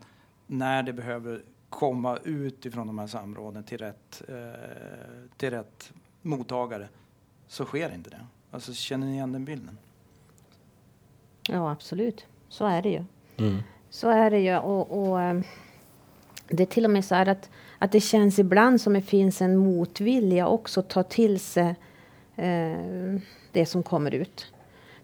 [0.48, 4.36] när det behöver komma ut ifrån de här samråden till rätt, eh,
[5.38, 6.88] till rätt mottagare
[7.48, 8.26] så sker inte det.
[8.52, 9.78] Alltså, känner ni igen den bilden?
[11.48, 12.26] Ja, absolut.
[12.50, 13.04] Så är det ju.
[13.38, 13.64] Mm.
[13.90, 14.58] Så är det ju.
[14.58, 15.42] Och, och, eh,
[16.48, 19.42] det är till och med så här att, att det känns ibland som det finns
[19.42, 21.76] en motvilja också att ta till sig
[22.36, 23.20] eh,
[23.52, 24.54] det som kommer ut.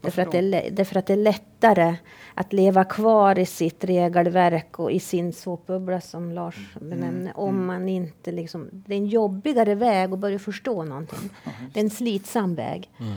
[0.01, 1.95] Därför att, det är, därför att det är lättare
[2.33, 6.89] att leva kvar i sitt regelverk och i sin såpbubbla som Lars mm.
[6.89, 7.21] benämner.
[7.21, 7.36] Mm.
[7.36, 11.29] Om man inte liksom, det är en jobbigare väg att börja förstå någonting.
[11.73, 12.89] Det är en slitsam väg.
[12.99, 13.13] Mm.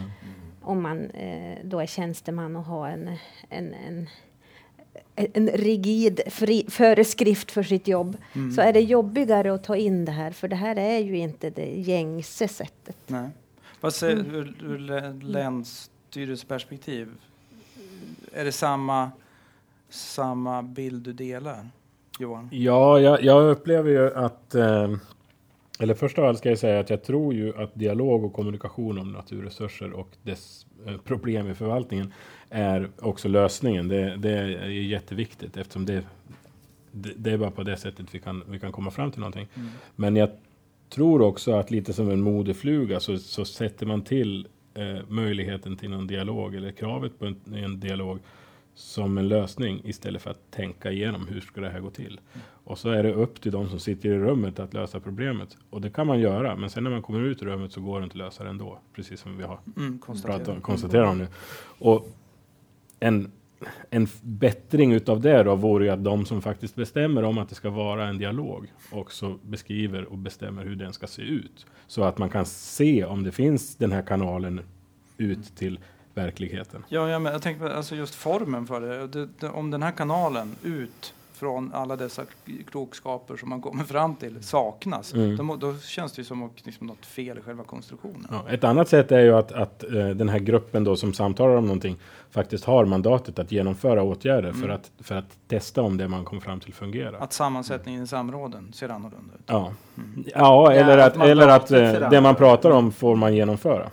[0.63, 3.17] Om man eh, då är tjänsteman och har en,
[3.49, 4.09] en, en
[5.15, 8.53] en rigid fri, föreskrift för sitt jobb mm.
[8.53, 11.51] så är det jobbigare att ta in det här för det här är ju inte
[11.51, 12.97] det gängse sättet.
[13.07, 13.29] Nej.
[13.81, 14.35] Vad säger mm.
[14.35, 17.09] ur, ur läns styrelseperspektiv,
[18.33, 19.11] är det samma,
[19.89, 21.69] samma bild du delar?
[22.19, 22.49] Johan?
[22.53, 24.97] Ja, jag, jag upplever ju att eh,
[25.79, 28.99] eller först av allt ska jag säga att jag tror ju att dialog och kommunikation
[28.99, 32.13] om naturresurser och dess eh, problem i förvaltningen
[32.49, 33.89] är också lösningen.
[33.89, 36.05] Det, det är jätteviktigt eftersom det,
[36.93, 39.49] det, det, är bara på det sättet vi kan, vi kan komma fram till någonting.
[39.55, 39.69] Mm.
[39.97, 40.31] Men jag
[40.89, 45.91] tror också att lite som en modefluga så, så sätter man till eh, möjligheten till
[45.91, 48.19] någon dialog eller kravet på en, en dialog
[48.75, 52.21] som en lösning istället för att tänka igenom hur ska det här gå till.
[52.65, 55.57] Och så är det upp till de som sitter i rummet att lösa problemet.
[55.71, 58.01] Och det kan man göra, men sen när man kommer ut ur rummet så går
[58.01, 58.79] det inte att lösa det ändå.
[58.95, 61.27] Precis som vi har mm, konstaterat om nu.
[61.79, 62.09] Och
[63.01, 63.33] en,
[63.91, 67.55] en bättring utav det då vore ju att de som faktiskt bestämmer om att det
[67.55, 71.67] ska vara en dialog också beskriver och bestämmer hur den ska se ut.
[71.87, 74.61] Så att man kan se om det finns den här kanalen
[75.17, 75.79] ut till
[76.15, 76.85] verkligheten.
[76.89, 79.07] Ja, ja men jag tänker alltså just formen för det.
[79.07, 82.23] det, det om den här kanalen ut från alla dessa
[82.71, 85.37] klokskaper som man kommer fram till saknas, mm.
[85.37, 88.27] då, då, känns det ju som att liksom något fel i själva konstruktionen.
[88.31, 91.57] Ja, ett annat sätt är ju att, att uh, den här gruppen då som samtalar
[91.57, 91.97] om någonting
[92.31, 94.61] faktiskt har mandatet att genomföra åtgärder mm.
[94.61, 97.19] för, att, för att testa om det man kom fram till fungerar.
[97.21, 99.45] Att sammansättningen i samråden ser annorlunda ut?
[99.47, 100.25] Ja, mm.
[100.35, 103.91] ja eller ja, att, att eller att uh, det man pratar om får man genomföra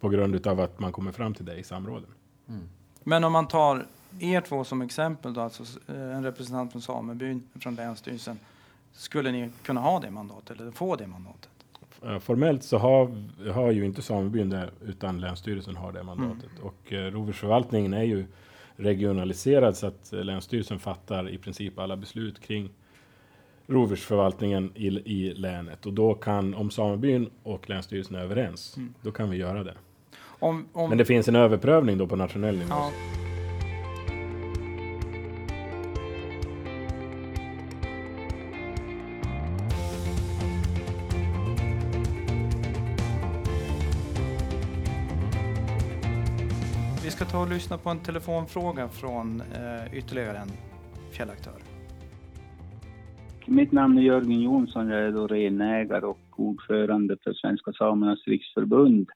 [0.00, 2.08] på grund av att man kommer fram till det i samråden.
[2.48, 2.68] Mm.
[3.04, 3.86] Men om man tar
[4.20, 8.38] er två som exempel, då, alltså eh, en representant från samebyn, från Länsstyrelsen,
[8.92, 11.50] skulle ni kunna ha det mandatet eller få det mandatet?
[12.04, 13.10] Eh, formellt så har,
[13.52, 16.50] har ju inte samebyn det, utan Länsstyrelsen har det mandatet.
[16.50, 16.64] Mm.
[16.64, 18.26] Och eh, rovdjursförvaltningen är ju
[18.76, 22.70] regionaliserad så att Länsstyrelsen fattar i princip alla beslut kring
[23.66, 25.86] rovdjursförvaltningen i, i länet.
[25.86, 28.94] Och då kan, om samebyn och Länsstyrelsen är överens, mm.
[29.02, 29.74] då kan vi göra det.
[30.22, 30.88] Om, om...
[30.88, 32.70] Men det finns en överprövning då på nationell nivå.
[32.70, 32.90] Ja.
[47.54, 50.50] Lyssna på en telefonfråga från eh, ytterligare en
[51.12, 51.60] fjällaktör.
[53.46, 59.08] Mitt namn är Jörgen Jonsson, jag är då renägare och ordförande för Svenska Samernas Riksförbund.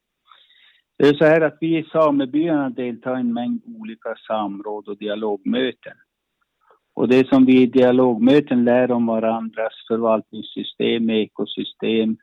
[0.98, 4.98] Det är så här att vi i samebyarna deltar i en mängd olika samråd och
[4.98, 5.96] dialogmöten.
[6.94, 12.16] Och det som vi i dialogmöten lär om varandras förvaltningssystem, ekosystem,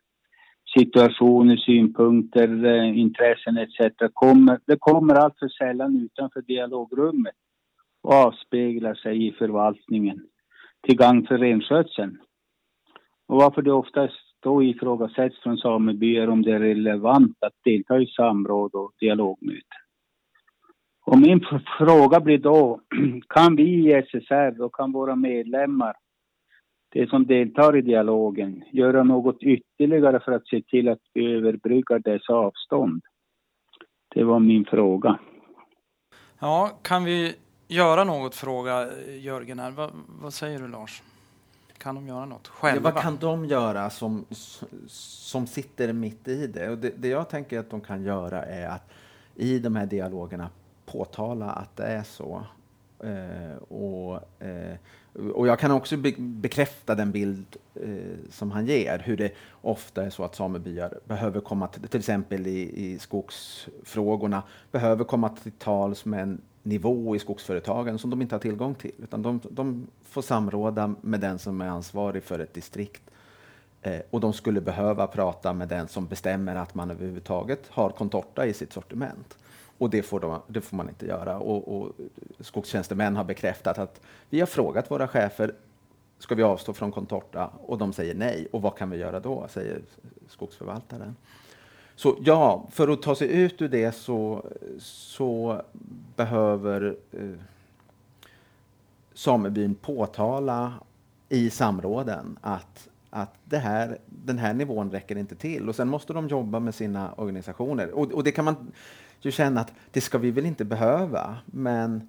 [0.77, 3.79] situationer, synpunkter, eh, intressen etc.
[4.13, 7.35] Kommer, det kommer allt för sällan utanför dialogrummet
[8.03, 10.19] och avspeglar sig i förvaltningen
[10.87, 12.17] till gagn för renskötseln.
[13.27, 18.07] Och varför det oftast då ifrågasätts från samebyar om det är relevant att delta i
[18.07, 19.81] samråd och dialogmöten.
[21.05, 21.45] Och min
[21.77, 22.81] fråga blir då,
[23.29, 25.93] kan vi i SSR och kan våra medlemmar,
[26.95, 31.99] de som deltar i dialogen, göra något ytterligare för att se till att vi överbryggar
[31.99, 33.01] dessa avstånd?
[34.15, 35.19] Det var min fråga.
[36.39, 37.35] Ja, kan vi
[37.67, 38.35] göra något?
[38.35, 38.87] Fråga
[39.19, 39.71] Jörgen här.
[39.71, 39.89] vad,
[40.21, 41.03] vad säger du Lars?
[41.77, 42.89] Kan de göra något själva?
[42.89, 44.25] Ja, vad kan de göra som,
[44.87, 46.69] som sitter mitt i det?
[46.69, 46.91] Och det?
[46.97, 48.91] Det jag tänker att de kan göra är att
[49.35, 50.49] i de här dialogerna
[50.85, 52.43] påtala att det är så.
[52.99, 54.75] Eh, och, eh,
[55.33, 57.89] och jag kan också be bekräfta den bild eh,
[58.29, 62.47] som han ger, hur det ofta är så att samebyar behöver komma till, till exempel
[62.47, 68.35] i, i skogsfrågorna, behöver komma till tals med en nivå i skogsföretagen som de inte
[68.35, 68.93] har tillgång till.
[69.03, 73.01] Utan de, de får samråda med den som är ansvarig för ett distrikt.
[73.81, 78.45] Eh, och de skulle behöva prata med den som bestämmer att man överhuvudtaget har contorta
[78.45, 79.37] i sitt sortiment.
[79.77, 81.39] Och det får, de, det får man inte göra.
[81.39, 81.91] Och, och
[82.39, 85.53] skogstjänstemän har bekräftat att vi har frågat våra chefer,
[86.19, 87.49] ska vi avstå från contorta?
[87.65, 88.47] Och de säger nej.
[88.51, 89.81] Och vad kan vi göra då, säger
[90.27, 91.15] skogsförvaltaren.
[91.95, 94.45] Så ja, för att ta sig ut ur det så,
[94.79, 95.61] så
[96.15, 97.29] behöver eh,
[99.13, 100.73] samebyn påtala
[101.29, 105.69] i samråden att, att det här, den här nivån räcker inte till.
[105.69, 107.91] Och sen måste de jobba med sina organisationer.
[107.91, 108.71] Och, och det kan man
[109.21, 111.37] ju känna att det ska vi väl inte behöva.
[111.45, 112.07] Men,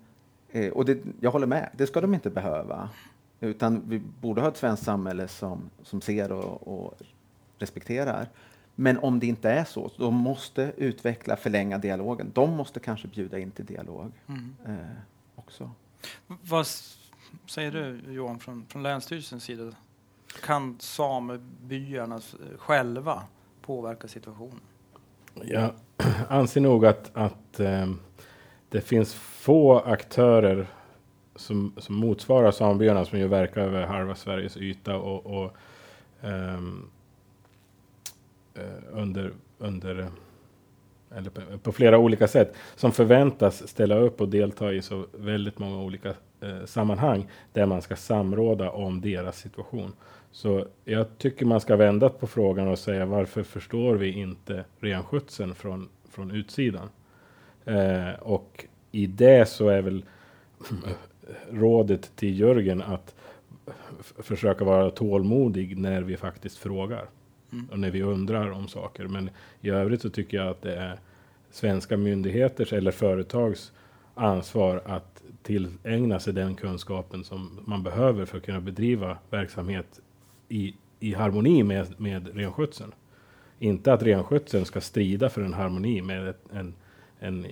[0.50, 2.88] eh, och det, jag håller med, det ska de inte behöva.
[3.40, 6.94] Utan vi borde ha ett svenskt samhälle som, som ser och, och
[7.58, 8.28] respekterar.
[8.74, 12.30] Men om det inte är så, de måste utveckla, förlänga dialogen.
[12.34, 14.56] De måste kanske bjuda in till dialog mm.
[14.66, 14.96] eh,
[15.34, 15.70] också.
[16.26, 16.66] Vad
[17.46, 19.72] säger du Johan från, från Länsstyrelsens sida?
[20.42, 22.20] Kan samebyarna
[22.58, 23.22] själva
[23.62, 24.60] påverka situationen?
[25.44, 25.70] Jag
[26.28, 27.86] anser nog att, att eh,
[28.68, 30.66] det finns få aktörer
[31.36, 35.56] som, som motsvarar samebyarna som ju verkar över halva Sveriges yta och, och
[36.22, 36.90] ehm,
[38.54, 40.08] eh, under, under
[41.16, 45.58] eller på, på, flera olika sätt, som förväntas ställa upp och delta i så väldigt
[45.58, 46.08] många olika
[46.40, 49.92] eh, sammanhang där man ska samråda om deras situation.
[50.36, 55.54] Så jag tycker man ska vända på frågan och säga varför förstår vi inte renskötseln
[55.54, 56.88] från, från utsidan?
[57.64, 60.04] Eh, och i det så är väl
[61.50, 63.14] rådet till Jörgen att
[64.18, 67.08] försöka vara tålmodig när vi faktiskt frågar.
[67.52, 67.68] Mm.
[67.70, 69.08] Och när vi undrar om saker.
[69.08, 70.98] Men i övrigt så tycker jag att det är
[71.50, 73.72] svenska myndigheters eller företags
[74.14, 80.00] ansvar att tillägna sig den kunskapen som man behöver för att kunna bedriva verksamhet
[80.48, 82.92] i, i harmoni med, med renskötseln.
[83.58, 86.74] Inte att renskötseln ska strida för en harmoni med ett, en,
[87.20, 87.50] en eh,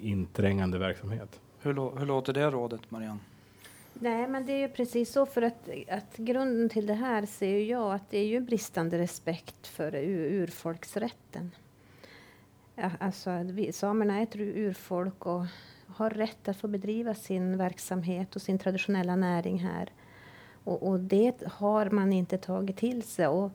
[0.00, 1.40] inträngande verksamhet.
[1.60, 3.20] Hur, hur låter det rådet, Marianne?
[3.94, 7.58] Nej, men det är ju precis så för att, att grunden till det här ser
[7.58, 11.50] jag att det är ju bristande respekt för ur, urfolksrätten.
[12.98, 15.44] Alltså, vi, samerna är ett urfolk och
[15.86, 19.90] har rätt att få bedriva sin verksamhet och sin traditionella näring här.
[20.64, 23.26] Och, och det har man inte tagit till sig.
[23.26, 23.52] Och,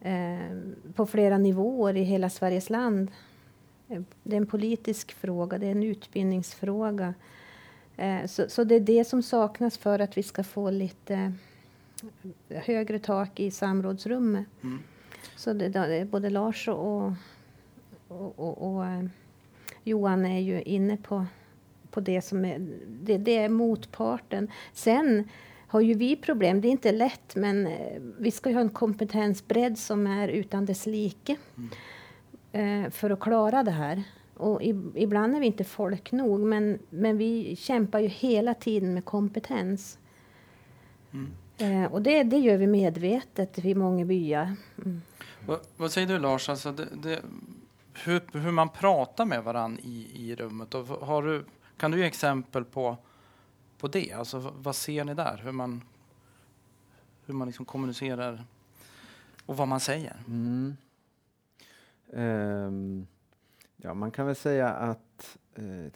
[0.00, 0.58] eh,
[0.94, 3.10] på flera nivåer i hela Sveriges land.
[4.22, 7.14] Det är en politisk fråga, det är en utbildningsfråga.
[7.96, 11.32] Eh, så, så, det är det som saknas för att vi ska få lite
[12.48, 14.46] högre tak i samrådsrummet.
[14.62, 14.78] Mm.
[15.36, 17.12] Så det, både Lars och,
[18.08, 19.04] och, och, och eh,
[19.84, 21.26] Johan är ju inne på,
[21.90, 24.50] på det som är, det, det är motparten.
[24.72, 25.28] Sen
[25.68, 26.60] har ju vi problem.
[26.60, 30.86] Det är inte lätt, men eh, vi ska ha en kompetensbredd som är utan dess
[30.86, 32.84] like mm.
[32.84, 34.02] eh, för att klara det här.
[34.34, 34.62] Och
[34.94, 39.98] ibland är vi inte folk nog, men, men vi kämpar ju hela tiden med kompetens.
[41.12, 41.32] Mm.
[41.58, 44.56] Eh, och det, det gör vi medvetet i många byar.
[44.78, 45.02] Mm.
[45.46, 47.20] Vad, vad, säger du Lars, alltså det, det,
[48.04, 50.74] hur, hur man pratar med varandra i, i rummet?
[50.74, 51.44] Och har du,
[51.76, 52.96] kan du ge exempel på,
[53.78, 54.12] på det?
[54.12, 55.40] Alltså, vad ser ni där?
[55.44, 55.82] Hur man,
[57.26, 58.44] hur man liksom kommunicerar
[59.46, 60.16] och vad man säger?
[60.26, 60.76] Mm.
[62.12, 63.06] Um.
[63.76, 65.88] Ja, man kan väl säga att uh,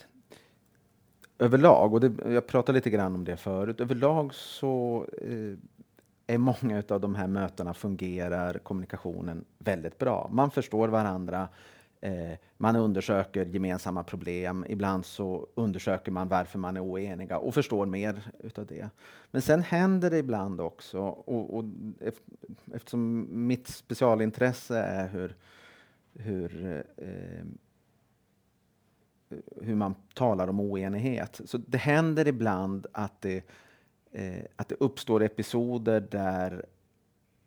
[1.39, 5.57] överlag, och det, jag pratade lite grann om det förut, överlag så uh,
[6.27, 10.29] är många av de här mötena fungerar kommunikationen väldigt bra.
[10.33, 11.49] Man förstår varandra, eh,
[12.01, 14.65] Eh, man undersöker gemensamma problem.
[14.69, 18.89] Ibland så undersöker man varför man är oeniga och förstår mer utav det.
[19.31, 21.65] Men sen händer det ibland också, och, och
[22.75, 25.37] eftersom mitt specialintresse är hur,
[26.15, 27.45] hur eh,
[29.63, 31.41] hur man talar om oenighet.
[31.45, 33.45] Så det händer ibland att det,
[34.13, 36.67] eh, att det uppstår episoder där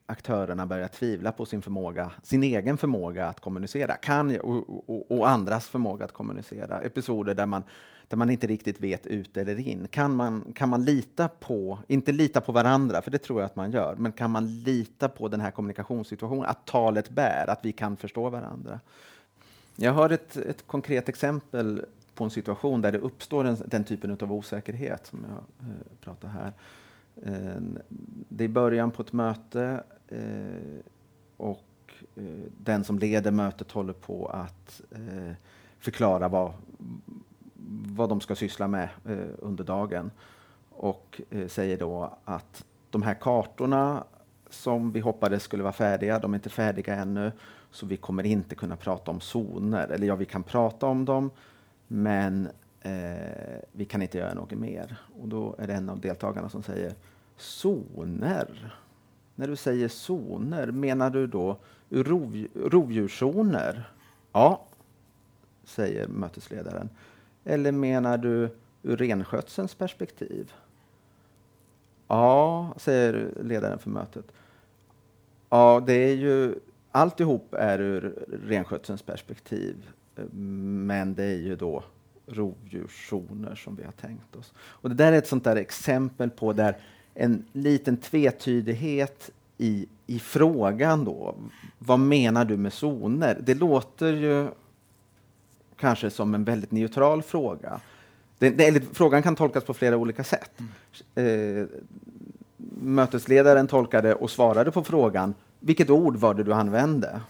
[0.06, 5.30] aktörerna börjar tvivla på sin förmåga, sin egen förmåga att kommunicera, kan, och, och, och,
[5.30, 6.82] andras förmåga att kommunicera.
[6.82, 7.64] Episoder där man,
[8.08, 9.88] där man inte riktigt vet ut eller in.
[9.88, 13.56] Kan man, kan man lita på, inte lita på varandra, för det tror jag att
[13.56, 17.72] man gör, men kan man lita på den här kommunikationssituationen, att talet bär, att vi
[17.72, 18.80] kan förstå varandra?
[19.76, 21.86] Jag har ett, ett konkret exempel
[22.16, 26.28] på en situation där det uppstår en, den typen av osäkerhet som jag eh, pratar
[26.28, 26.54] här.
[27.22, 27.62] Eh,
[28.30, 30.86] det är början på ett möte eh,
[31.38, 32.24] och eh,
[32.58, 34.82] den som leder mötet håller på att
[35.80, 36.54] förklara vad,
[37.96, 38.90] vad de ska syssla med
[39.40, 40.12] under dagen
[40.70, 44.04] och säger då att de här kartorna
[44.50, 47.32] som vi hoppades skulle vara färdiga, de är inte färdiga ännu.
[47.72, 49.88] Så vi kommer inte kunna prata om zoner.
[49.88, 51.32] Eller ja, vi kan prata om dem,
[51.88, 52.50] men
[52.84, 54.98] eh, vi kan inte göra något mer.
[55.22, 56.94] Och då är det en av deltagarna som säger
[57.38, 58.76] zoner.
[59.36, 61.58] När du säger zoner, menar du då
[61.90, 63.90] rov, rovdjurszoner?
[64.32, 64.66] Ja,
[65.64, 66.90] säger mötesledaren.
[67.44, 68.50] Eller menar du
[68.84, 70.54] ur renskötselns perspektiv?
[72.08, 74.26] Ja, säger ledaren för mötet.
[75.50, 76.56] Ja, det är ju
[76.92, 79.90] alltihop är ur renskötselns perspektiv.
[80.16, 81.84] Eh, men det är ju då
[82.28, 84.54] rovdjurszoner som vi har tänkt oss.
[84.58, 86.78] Och det där är ett sånt där exempel på där
[87.14, 91.36] en liten tvetydighet i, i frågan då.
[91.80, 93.42] Vad menar du med zoner?
[93.44, 94.48] Det låter ju
[95.78, 97.80] kanske som en väldigt neutral fråga.
[98.38, 100.52] Det, det, frågan kan tolkas på flera olika sätt.
[101.16, 101.60] Mm.
[101.60, 101.68] Eh,
[102.82, 105.34] mötesledaren tolkade och svarade på frågan
[105.66, 107.22] vilket ord var det du använde?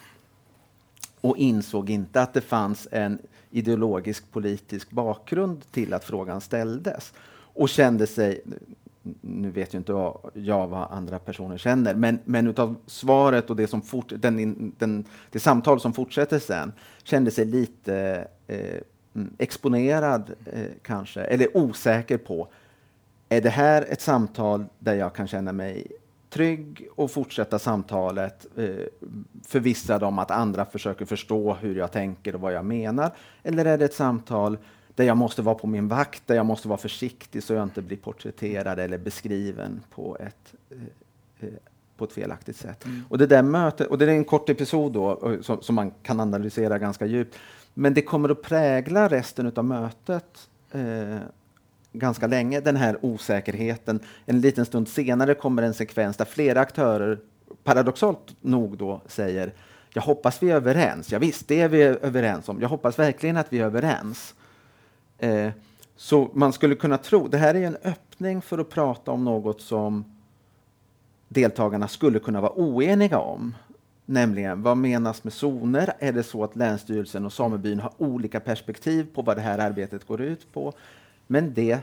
[1.21, 3.19] Och insåg inte att det fanns en
[3.53, 7.13] ideologisk politisk bakgrund till att frågan ställdes.
[7.55, 8.41] och kände sig
[9.21, 13.67] nu vet ju inte jag vad andra personer känner, men, men utav svaret och det,
[13.67, 16.73] som fort, den, den, det samtal som fortsätter sen
[17.03, 18.81] kände sig lite eh,
[19.15, 22.47] mm, exponerad eh, kanske, eller osäker på
[23.29, 25.87] är det här ett samtal där jag kan känna mig
[26.33, 28.69] trygg och fortsätta samtalet eh,
[29.47, 33.11] förvissad om att andra försöker förstå hur jag tänker och vad jag menar?
[33.43, 34.57] Eller är det ett samtal
[34.95, 37.81] där jag måste vara på min vakt, där jag måste vara försiktig så jag inte
[37.81, 41.53] blir porträtterad eller beskriven på ett, eh, eh
[41.97, 42.85] på ett felaktigt sätt.
[42.85, 43.01] Mm.
[43.09, 46.19] Och det där mötet, och det är en kort episod då, som, som, man kan
[46.19, 47.35] analysera ganska djupt,
[47.73, 51.17] men det kommer att prägla resten av mötet eh,
[51.93, 53.99] ganska länge, den här osäkerheten.
[54.25, 57.19] En liten stund senare kommer en sekvens där flera aktörer,
[57.63, 59.53] paradoxalt nog då, säger
[59.93, 61.11] jag hoppas vi är överens.
[61.11, 62.61] Ja, visst, det är vi överens om.
[62.61, 64.35] Jag hoppas verkligen att vi är överens.
[65.17, 65.49] Eh,
[65.95, 69.61] så man skulle kunna tro, det här är en öppning för att prata om något
[69.61, 70.05] som
[71.27, 73.55] deltagarna skulle kunna vara oeniga om.
[74.05, 75.93] Nämligen, vad menas med zoner?
[75.99, 80.07] Är det så att Länsstyrelsen och samebyn har olika perspektiv på vad det här arbetet
[80.07, 80.73] går ut på?
[81.27, 81.79] Men det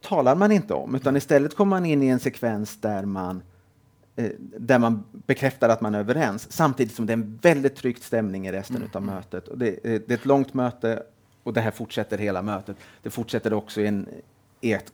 [0.00, 3.42] talar man inte om, utan istället kommer man in i en sekvens där man
[4.16, 8.02] eh, där man bekräftar att man är överens, samtidigt som det är en väldigt tryckt
[8.02, 8.88] stämning i resten mm.
[8.92, 9.48] av mötet.
[9.48, 11.02] Och det, eh, det, är ett långt möte
[11.42, 12.76] och det här fortsätter hela mötet.
[13.02, 14.08] Det fortsätter också i en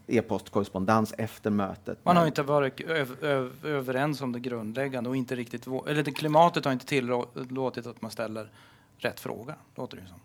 [0.06, 1.98] e-postkorrespondens efter mötet.
[2.02, 2.80] Man har inte varit
[3.62, 8.10] överens om det grundläggande och inte riktigt, eller det klimatet har inte tillåtit att man
[8.10, 8.50] ställer
[8.98, 10.20] rätt fråga, låter det som.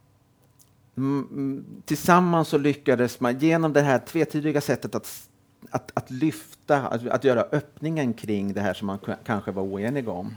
[0.98, 5.30] Mm, mm, tillsammans så lyckades man genom det här tvetydiga sättet att,
[5.70, 10.10] att, att lyfta, att, att göra öppningen kring det här som man kanske var oenig
[10.10, 10.36] om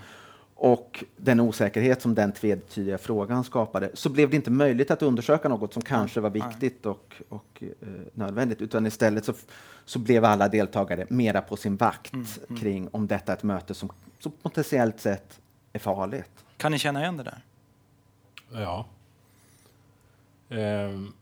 [0.63, 5.49] och den osäkerhet som den tvetydiga frågan skapade så blev det inte möjligt att undersöka
[5.49, 9.33] något som kanske var viktigt och, och eh, nödvändigt utan istället så,
[9.85, 12.61] så blev alla deltagare mera på sin vakt mm, mm.
[12.61, 15.41] kring om detta är ett möte som, som potentiellt sett
[15.73, 16.45] är farligt.
[16.57, 17.45] Kan ni känna igen det där?
[18.53, 18.87] Ja.
[20.51, 21.13] Um,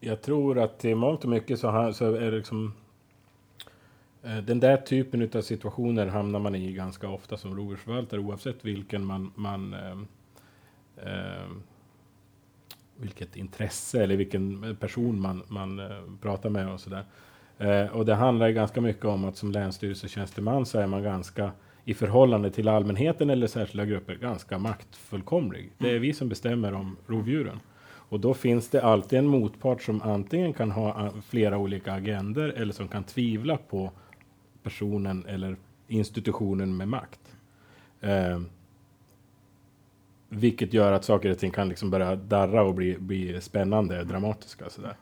[0.00, 2.72] jag tror att i mångt och mycket så, har, så är det liksom
[4.22, 9.04] Eh, den där typen av situationer hamnar man i ganska ofta som rovdjursförvaltare oavsett vilken
[9.04, 9.98] man, man eh,
[10.96, 11.48] eh,
[12.96, 15.86] vilket intresse eller vilken person man, man eh,
[16.20, 17.04] pratar med och sådär.
[17.58, 21.52] Eh, och det handlar ganska mycket om att som länsstyrelsetjänsteman så är man ganska
[21.84, 25.72] i förhållande till allmänheten eller särskilda grupper ganska maktfullkomlig.
[25.78, 27.60] Det är vi som bestämmer om rovdjuren.
[28.10, 32.48] Och då finns det alltid en motpart som antingen kan ha eh, flera olika agender
[32.48, 33.90] eller som kan tvivla på
[34.62, 35.56] personen eller
[35.88, 37.20] institutionen med makt.
[38.00, 38.40] Eh,
[40.28, 44.70] vilket gör att saker och ting kan liksom börja darra och bli, bli spännande, dramatiska.
[44.70, 44.94] Sådär.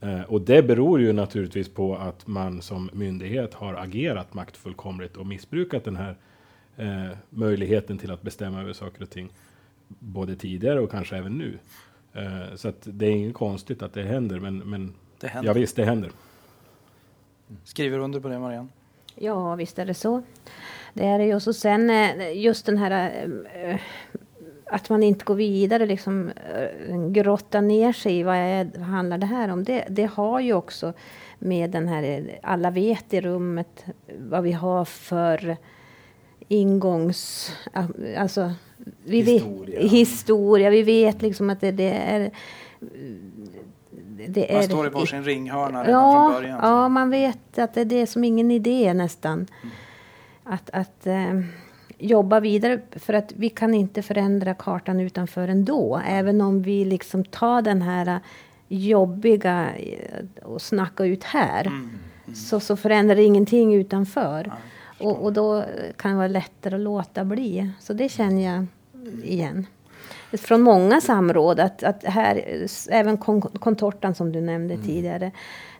[0.00, 5.26] Eh, och det beror ju naturligtvis på att man som myndighet har agerat maktfullkomligt och
[5.26, 6.16] missbrukat den här
[6.76, 9.28] eh, möjligheten till att bestämma över saker och ting.
[9.88, 11.58] Både tidigare och kanske även nu.
[12.16, 15.50] Eh, så att det är inget konstigt att det händer, men, men det händer.
[15.50, 16.10] ja visst, det händer.
[17.64, 18.68] Skriver under på det, Marianne?
[19.14, 20.22] Ja, visst är det så.
[20.94, 21.34] Det är det ju.
[21.34, 23.26] Och så sen eh, just den här
[23.64, 23.80] äh,
[24.64, 26.32] att man inte går vidare, liksom
[27.08, 29.64] grotta ner sig i vad, är, vad handlar det här om.
[29.64, 30.92] Det, det har ju också
[31.38, 33.84] med den här, alla vet i rummet
[34.18, 35.56] vad vi har för
[36.48, 37.52] ingångs...
[38.16, 38.52] Alltså,
[39.04, 39.80] vi historia.
[39.80, 40.70] Vet, historia.
[40.70, 42.30] Vi vet liksom att det, det är
[44.28, 46.60] det man är, står i varsin ringhörna redan ja, från början.
[46.60, 46.66] Så.
[46.66, 49.46] Ja, man vet att det är det som ingen idé nästan.
[49.62, 49.74] Mm.
[50.44, 51.40] Att, att eh,
[51.98, 56.00] jobba vidare för att vi kan inte förändra kartan utanför ändå.
[56.06, 58.20] Även om vi liksom tar den här
[58.68, 61.66] jobbiga eh, och snacka ut här.
[61.66, 61.90] Mm.
[62.24, 62.34] Mm.
[62.34, 64.52] Så, så förändrar det ingenting utanför.
[64.98, 65.64] Ja, och, och då
[65.96, 67.70] kan det vara lättare att låta bli.
[67.80, 68.66] Så det känner jag
[69.24, 69.66] igen
[70.32, 73.16] från många samråd att, att här, även
[73.58, 74.86] kontortan som du nämnde mm.
[74.86, 75.30] tidigare,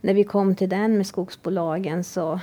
[0.00, 2.40] när vi kom till den med skogsbolagen så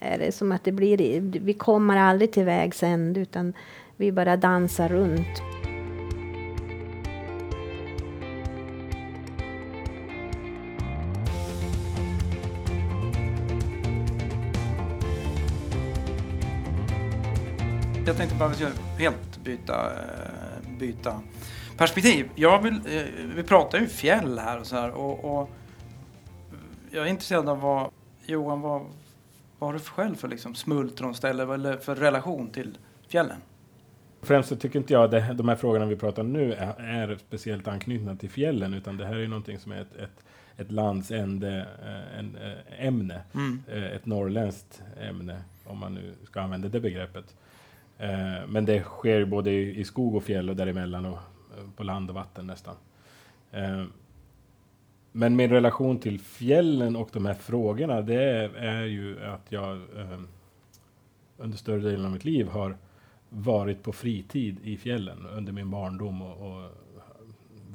[0.00, 3.52] är det som att det blir, vi kommer aldrig till vägs ände utan
[3.96, 5.42] vi bara dansar runt.
[18.06, 18.48] Jag tänkte bara
[18.98, 21.20] helt byta eh, byta
[21.76, 22.28] perspektiv.
[22.34, 23.02] Jag vill, eh,
[23.36, 25.50] vi pratar ju fjäll här och så här och, och
[26.90, 27.90] jag är intresserad av vad,
[28.26, 28.82] Johan, vad,
[29.58, 32.78] vad har du själv för liksom smultronställe eller för relation till
[33.08, 33.36] fjällen?
[34.22, 37.68] Främst så tycker inte jag att de här frågorna vi pratar nu är, är, speciellt
[37.68, 40.24] anknutna till fjällen utan det här är någonting som är ett, ett,
[40.56, 42.36] ett landsände eh, en,
[42.78, 43.62] ämne, Mm.
[43.94, 47.34] ett norrländskt ämne, om man nu ska använda det begreppet.
[48.00, 51.18] Eh, Men det sker både i skog och fjäll och däremellan och
[51.58, 52.74] eh, på land och vatten nästan.
[53.50, 53.84] Eh,
[55.12, 58.22] Men min relation till fjällen och de här frågorna, det
[58.56, 59.80] är, ju att jag
[61.36, 62.76] under större delen av mitt liv har
[63.28, 66.70] varit på fritid i fjällen under min barndom och, och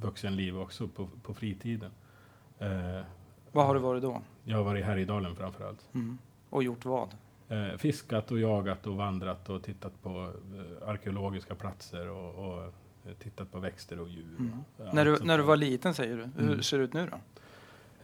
[0.02, 1.92] vuxenliv också på, på fritiden.
[3.52, 4.22] Vad har du varit då?
[4.44, 5.88] jag har varit i Härjedalen framför allt.
[5.94, 6.18] Mm.
[6.50, 7.10] Och gjort vad?
[7.50, 10.10] Eh, fiskat och jagat och vandrat och tittat på
[10.56, 14.36] eh, arkeologiska platser och, och eh, tittat på växter och djur.
[14.40, 14.52] Mm.
[14.78, 16.24] och När du, när du var liten säger du.
[16.44, 16.64] Hur Mm.
[16.64, 17.18] ser det ut nu då?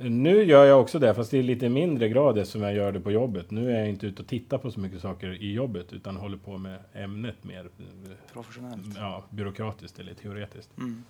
[0.10, 3.12] Nu gör jag också det, fast i lite mindre grad som jag gör det på
[3.12, 3.52] jobbet.
[3.52, 6.38] Nu är jag inte ute och tittar på så mycket saker i jobbet, utan håller
[6.38, 8.98] på med ämnet mer eh, Professionellt?
[8.98, 10.78] ja, byråkratiskt eller teoretiskt.
[10.78, 11.04] Mm.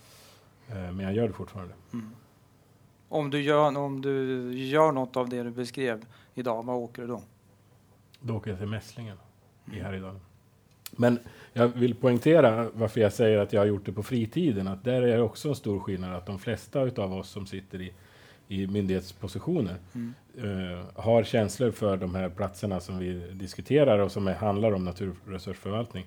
[0.70, 1.74] Eh, Men jag gör det fortfarande.
[1.94, 2.10] Mm.
[3.10, 4.14] Om, du gör, om du
[4.54, 7.24] gör något av det du beskrev idag, vad åker du då?
[8.22, 9.18] Då åker jag till Mässlingen
[9.66, 9.86] i Mm.
[9.86, 10.20] Härjedalen.
[10.96, 11.20] Men
[11.54, 14.68] jag vill poängtera varför jag säger att jag har gjort det på fritiden.
[14.68, 17.82] Att där är det också en stor skillnad att de flesta utav oss som sitter
[17.82, 17.92] i,
[18.48, 20.14] i myndighetspositioner Mm.
[20.38, 24.86] eh, har känslor för de här platserna som vi diskuterar och som är, handlar om
[24.86, 26.06] naturresursförvaltning.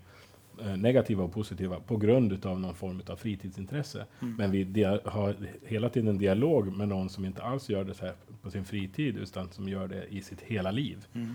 [0.62, 4.06] Eh, negativa och positiva på grund utav någon form av fritidsintresse.
[4.22, 4.34] Mm.
[4.36, 5.36] Men vi har
[5.66, 8.64] hela tiden en dialog med någon som inte alls gör det så här på sin
[8.64, 11.34] fritid utan som gör det i sitt hela liv Mm.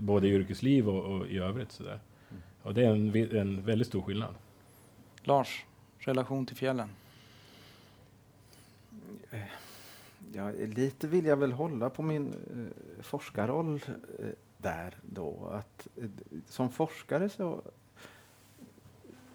[0.00, 1.72] Både i yrkesliv och, och i övrigt.
[1.72, 2.00] Sådär.
[2.62, 4.34] Och det är en, en väldigt stor skillnad.
[5.22, 5.64] Lars,
[5.98, 6.88] relation till fjällen?
[10.32, 13.80] Ja, lite vill jag väl hålla på min eh, forskarroll
[14.18, 14.26] eh,
[14.58, 15.50] där då.
[15.52, 16.08] Att, eh,
[16.46, 17.62] som forskare så,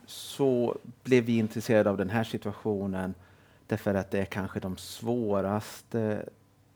[0.05, 3.13] så blev vi intresserade av den här situationen
[3.67, 6.29] därför att det är kanske de svåraste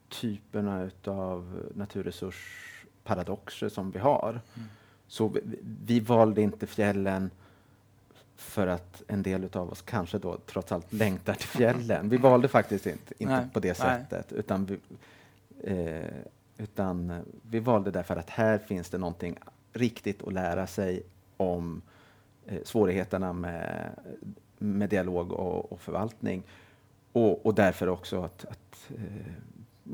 [0.09, 1.71] typerna utav
[3.15, 4.29] naturresursparadoxer som vi har.
[4.29, 4.69] Mm.
[5.07, 5.41] Så vi,
[5.85, 7.31] vi valde inte fjällen
[8.35, 12.09] för att en del av oss kanske då trots allt längtar till fjällen.
[12.09, 13.75] Vi valde faktiskt inte, inte Nej, på det nej.
[13.75, 14.31] sättet.
[14.31, 14.79] Utan vi,
[15.63, 16.09] eh,
[16.57, 19.37] utan vi valde därför att här finns det någonting
[19.73, 21.03] riktigt att lära sig
[21.37, 21.81] om
[22.45, 23.89] eh, svårigheterna med,
[24.57, 26.43] med dialog och, och förvaltning.
[27.11, 29.33] Och, och därför också att, att eh,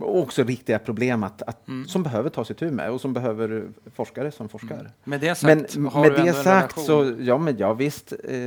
[0.01, 1.87] också riktiga problem att, att, Mm.
[1.87, 4.79] som behöver tas itu med och som behöver forskare som forskar.
[4.79, 4.91] Mm.
[5.03, 7.15] Med det Men sagt, har med du det ändå en sagt relation?
[7.15, 8.13] så, ja men ja visst.
[8.23, 8.39] Eh,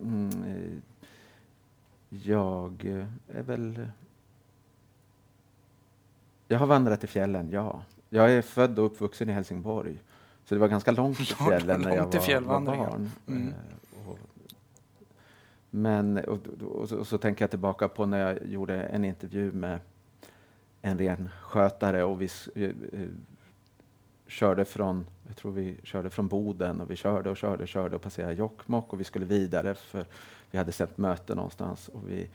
[0.00, 0.82] mm,
[2.08, 2.84] jag
[3.34, 3.88] är väl...
[6.48, 7.82] Jag har vandrat i fjällen, ja.
[8.08, 9.98] Jag är född och uppvuxen i Helsingborg.
[10.44, 13.10] Så det var ganska långt till fjällen när jag var, var barn.
[13.26, 13.48] Mm.
[13.48, 14.18] Eh, och,
[15.70, 19.04] men och, och, och, så, och så tänker jag tillbaka på när jag gjorde en
[19.04, 19.80] intervju med
[20.82, 22.70] en renskötare och vi eh,
[24.26, 27.96] körde från, jag tror vi körde från Boden och vi körde och körde och körde
[27.96, 30.06] och passerade Jokkmokk och vi skulle vidare för
[30.50, 32.28] vi hade sett möte någonstans och vi,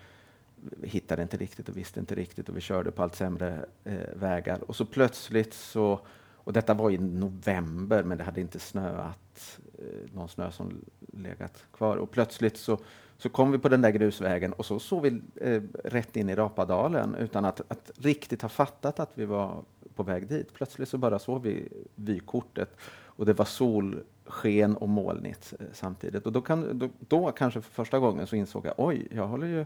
[0.56, 4.16] vi hittade inte riktigt och visste inte riktigt och vi körde på allt sämre eh,
[4.16, 4.60] vägar.
[4.70, 6.00] Och så plötsligt så,
[6.36, 11.64] och detta var i november men det hade inte snöat, eh, någon snö som legat
[11.74, 11.98] kvar.
[11.98, 12.80] Och plötsligt så
[13.22, 16.36] så kom vi på den där grusvägen och så såg vi eh, rätt in i
[16.36, 19.64] Rapadalen utan att, att riktigt ha fattat att vi var
[19.96, 20.54] på väg dit.
[20.54, 26.26] Plötsligt så bara såg vi vykortet och det var solsken och molnigt eh, samtidigt.
[26.26, 29.48] Och då, kan, då, då kanske för första gången så insåg jag oj, jag håller
[29.48, 29.66] ju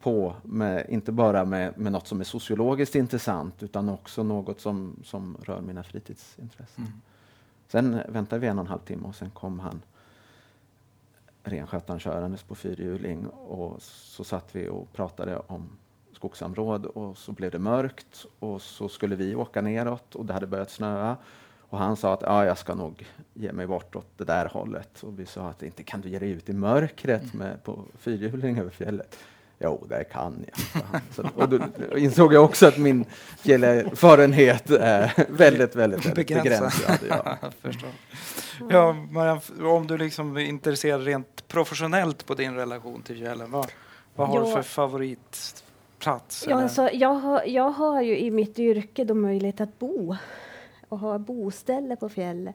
[0.00, 4.96] på med, inte bara med, med något som är sociologiskt intressant utan också något som,
[5.04, 6.84] som rör mina fritidsintressen.
[6.84, 7.00] Mm.
[7.68, 9.80] Sen väntade vi en och en halv timme och sen kom han
[11.44, 15.68] renskötaren körandes på fyrhjuling och så satt vi och pratade om
[16.12, 20.46] skogssamråd och så blev det mörkt och så skulle vi åka neråt och det hade
[20.46, 21.16] börjat snöa.
[21.68, 25.02] Och han sa att ja, jag ska nog ge mig bort åt det där hållet.
[25.02, 28.58] Och vi sa att inte kan du ge dig ut i mörkret med, på fyrhjuling
[28.58, 29.18] över fjället.
[29.64, 31.00] Jo, det kan jag.
[31.14, 31.58] Så, och då
[31.98, 33.04] insåg jag också att min
[33.38, 36.72] fjällerfarenhet är väldigt, väldigt, väldigt Begränsad.
[36.92, 36.98] begränsad.
[37.08, 37.38] Ja.
[38.70, 43.66] Ja, Marianne, om du liksom är intresserad rent professionellt på din relation till fjällen, vad,
[44.14, 44.54] vad har du Ja.
[44.56, 46.46] för favoritplats?
[46.48, 50.16] Ja, alltså, jag, har, jag har ju i mitt yrke då möjlighet att bo
[50.88, 52.54] och ha boställe på fjället.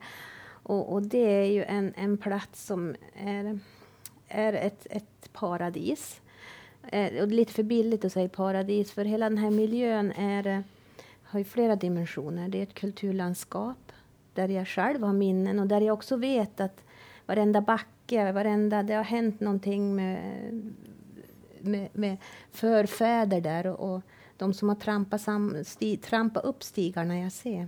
[0.63, 2.95] Och, och det är ju en, en plats som
[3.25, 3.59] är,
[4.27, 6.21] är ett, ett paradis.
[6.87, 10.11] Eh, och det är lite för billigt att säga paradis, för hela den här miljön
[10.11, 10.59] är, eh,
[11.23, 12.49] har ju flera dimensioner.
[12.49, 13.91] Det är ett kulturlandskap
[14.33, 16.83] där jag själv har minnen och där jag också vet att
[17.25, 20.21] varenda backe, varenda, det har hänt någonting med,
[21.59, 22.17] med, med
[22.51, 23.67] förfäder där.
[23.67, 24.01] Och, och
[24.37, 27.67] de som har trampat, sam, sti, trampat upp stigarna jag ser.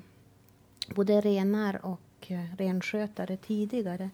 [0.95, 4.09] Både renar och eh, renskötare tidigare.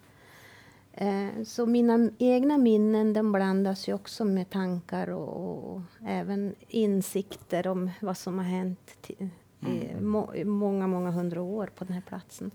[0.99, 7.67] Eh, så mina egna minnen de blandas ju också med tankar och, och även insikter
[7.67, 9.29] om vad som har hänt i
[9.59, 10.09] Mm.
[10.11, 12.51] må, många, många hundra år på den här platsen.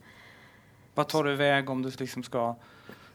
[0.94, 2.56] Vad tar du iväg om du liksom ska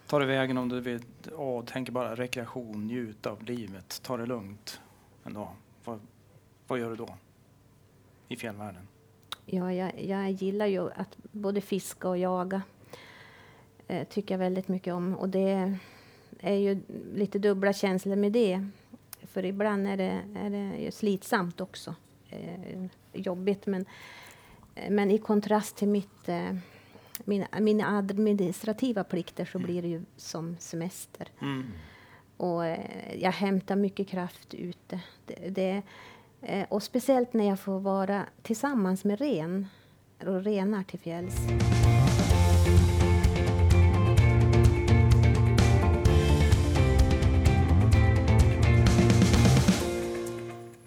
[0.07, 1.01] tar du vägen om du vill
[1.35, 4.81] och tänker bara rekreation, njuta av livet, ta det lugnt
[5.23, 5.49] en dag?
[5.83, 5.99] Vad,
[6.67, 7.09] vad gör du då
[8.27, 8.87] i fjällvärlden?
[9.45, 12.61] Ja, jag, jag gillar ju att både fiska och jaga.
[13.87, 15.15] Eh, tycker jag väldigt mycket om.
[15.15, 15.77] Och det
[16.39, 16.81] är ju
[17.13, 18.67] lite dubbla känslor med det.
[19.23, 21.95] För ibland är det, är det slitsamt också.
[22.29, 23.65] Eh, jobbigt.
[23.65, 23.85] Men,
[24.75, 26.55] eh, men i kontrast till mitt, eh,
[27.25, 31.27] mina, mina administrativa plikter så blir det ju som semester.
[31.41, 31.65] Mm.
[32.37, 34.99] Och eh, jag hämtar mycket kraft ute.
[35.25, 35.81] Det, det,
[36.41, 39.67] eh, och speciellt när jag får vara tillsammans med ren
[40.19, 41.37] och renar till fjälls.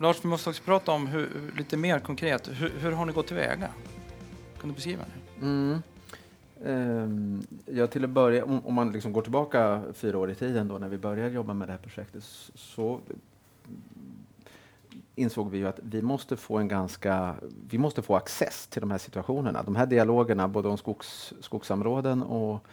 [0.00, 2.48] Lars, vi måste också prata om hur, lite mer konkret.
[2.48, 3.68] Hur, hur har ni gått tillväga?
[4.60, 5.46] Kan du beskriva det?
[5.46, 5.82] Mm.
[6.64, 10.68] Ehm, ja, till att börja, om, om man liksom går tillbaka fyra år i tiden
[10.68, 12.24] då när vi började jobba med det här projektet
[12.54, 13.00] så
[15.14, 17.34] insåg vi ju att vi måste få en ganska,
[17.70, 19.62] vi måste få access till de här situationerna.
[19.62, 22.64] De här dialogerna både om skogs, skogsområden och,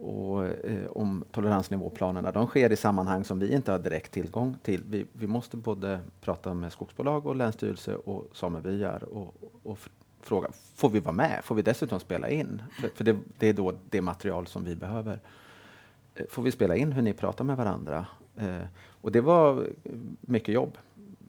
[0.00, 4.82] och eh, om toleransnivåplanerna, de sker i sammanhang som vi inte har direkt tillgång till.
[4.88, 9.78] Vi, vi måste både prata med skogsbolag och länsstyrelse och samebyar och, och
[10.20, 11.40] fråga, får vi vara med?
[11.44, 12.62] Får vi dessutom spela in?
[12.80, 15.20] För, för det, det är då det material som vi behöver.
[16.14, 18.06] Eh, får vi spela in hur ni pratar med varandra?
[18.36, 18.66] Eh,
[19.00, 20.78] och det var eh, mycket jobb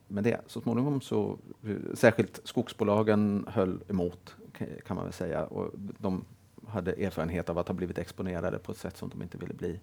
[0.07, 0.41] med det.
[0.47, 4.36] Så småningom så, eh, särskilt skogsbolagen höll emot
[4.88, 5.45] kan man väl säga.
[5.45, 6.26] Och de
[6.72, 9.80] hade erfarenhet av att ha blivit exponerade på ett sätt som de inte ville bli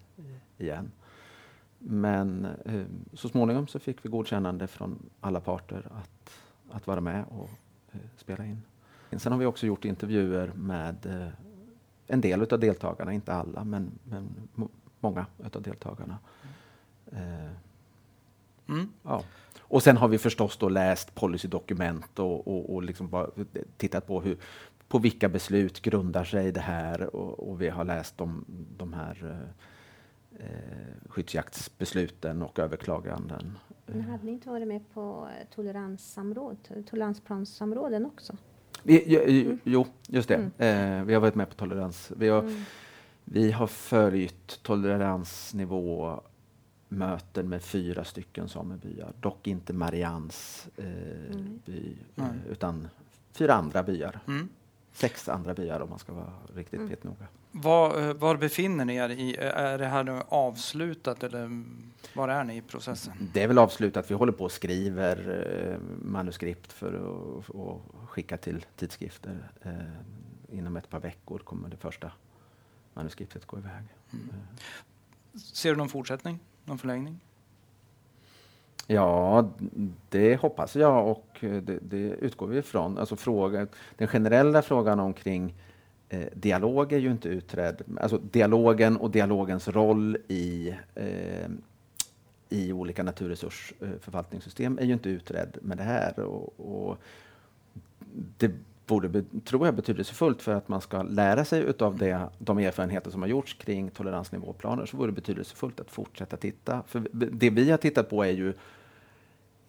[0.57, 0.91] igen.
[1.79, 6.31] Men eh, så småningom så fick vi godkännande från alla parter att,
[6.71, 7.49] att vara med och
[7.91, 8.61] eh, spela in.
[9.17, 11.27] Sen har vi också gjort intervjuer med eh,
[12.07, 14.49] en del av deltagarna, inte alla, men, men
[14.99, 16.17] många av deltagarna.
[17.11, 17.51] Eh,
[18.69, 18.89] Mm.
[19.03, 19.23] Ja.
[19.61, 23.27] Och sen har vi förstås då läst policydokument och, och, och liksom bara
[23.77, 24.37] tittat på hur,
[24.89, 28.45] på vilka beslut grundar sig det här och, och vi har läst om
[28.77, 33.57] de här eh, eh, skyddsjaktsbesluten och överklaganden.
[33.85, 36.57] Men hade ni inte varit med på toleranssamråd,
[36.89, 38.33] toleransplanssamråden också?
[38.83, 40.35] Vi, jo, jo, just det.
[40.57, 42.11] Eh, vi har varit med på tolerans.
[42.17, 42.61] Vi har, Mm.
[43.23, 46.21] vi har följt toleransnivå
[46.89, 49.13] möten med fyra stycken samebyar.
[49.19, 51.59] Dock inte Marians eh, Mm.
[51.65, 52.87] by, eh, utan
[53.31, 54.19] fyra andra byar.
[54.93, 56.89] Sex andra byar om man ska vara riktigt Mm.
[56.89, 57.27] petnoga.
[57.51, 59.35] Var, eh, var befinner ni er i?
[59.35, 63.13] Är det här nu avslutat eller mm, var är ni i processen?
[63.33, 64.11] Det är väl avslutat.
[64.11, 65.17] Vi håller på och skriver
[65.71, 69.51] eh, manuskript för att och skicka till tidskrifter.
[69.61, 69.71] Eh,
[70.57, 72.11] inom ett par veckor kommer det första
[72.93, 73.83] manuskriptet gå iväg.
[74.13, 74.29] Mm.
[75.53, 76.39] Ser du någon fortsättning?
[76.65, 77.19] Någon förlängning?
[78.91, 79.49] Ja,
[80.09, 82.97] det hoppas jag och eh, det, det utgår vi ifrån.
[82.97, 83.67] Alltså fråga,
[83.97, 85.53] den generella frågan omkring
[86.09, 87.81] eh, dialog är ju inte utredd.
[88.01, 91.49] Alltså dialogen och dialogens roll i, eh,
[92.49, 96.19] i olika naturresursförvaltningssystem eh, är ju inte utredd med det här.
[96.19, 96.97] Och, och
[98.37, 98.51] det
[98.87, 103.21] vore, tror jag, betydelsefullt för att man ska lära sig utav det, de erfarenheter som
[103.21, 106.83] har gjorts kring toleransnivåplaner, så vore det betydelsefullt att fortsätta titta.
[106.87, 108.53] För det vi har tittat på är ju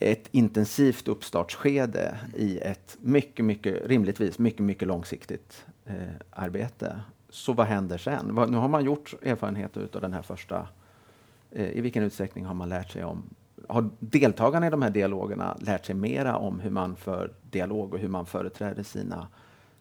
[0.00, 5.94] ett intensivt uppstartsskede i ett mycket, mycket, rimligtvis mycket, mycket långsiktigt eh,
[6.30, 7.00] arbete.
[7.28, 8.34] Så vad händer sen?
[8.34, 10.68] Vad, nu har man gjort erfarenheter utav den här första.
[11.50, 13.22] Eh, I vilken utsträckning har man lärt sig om
[13.68, 18.00] har deltagarna i de här dialogerna lärt sig mera om hur man för dialog och
[18.00, 19.28] hur man företräder sina,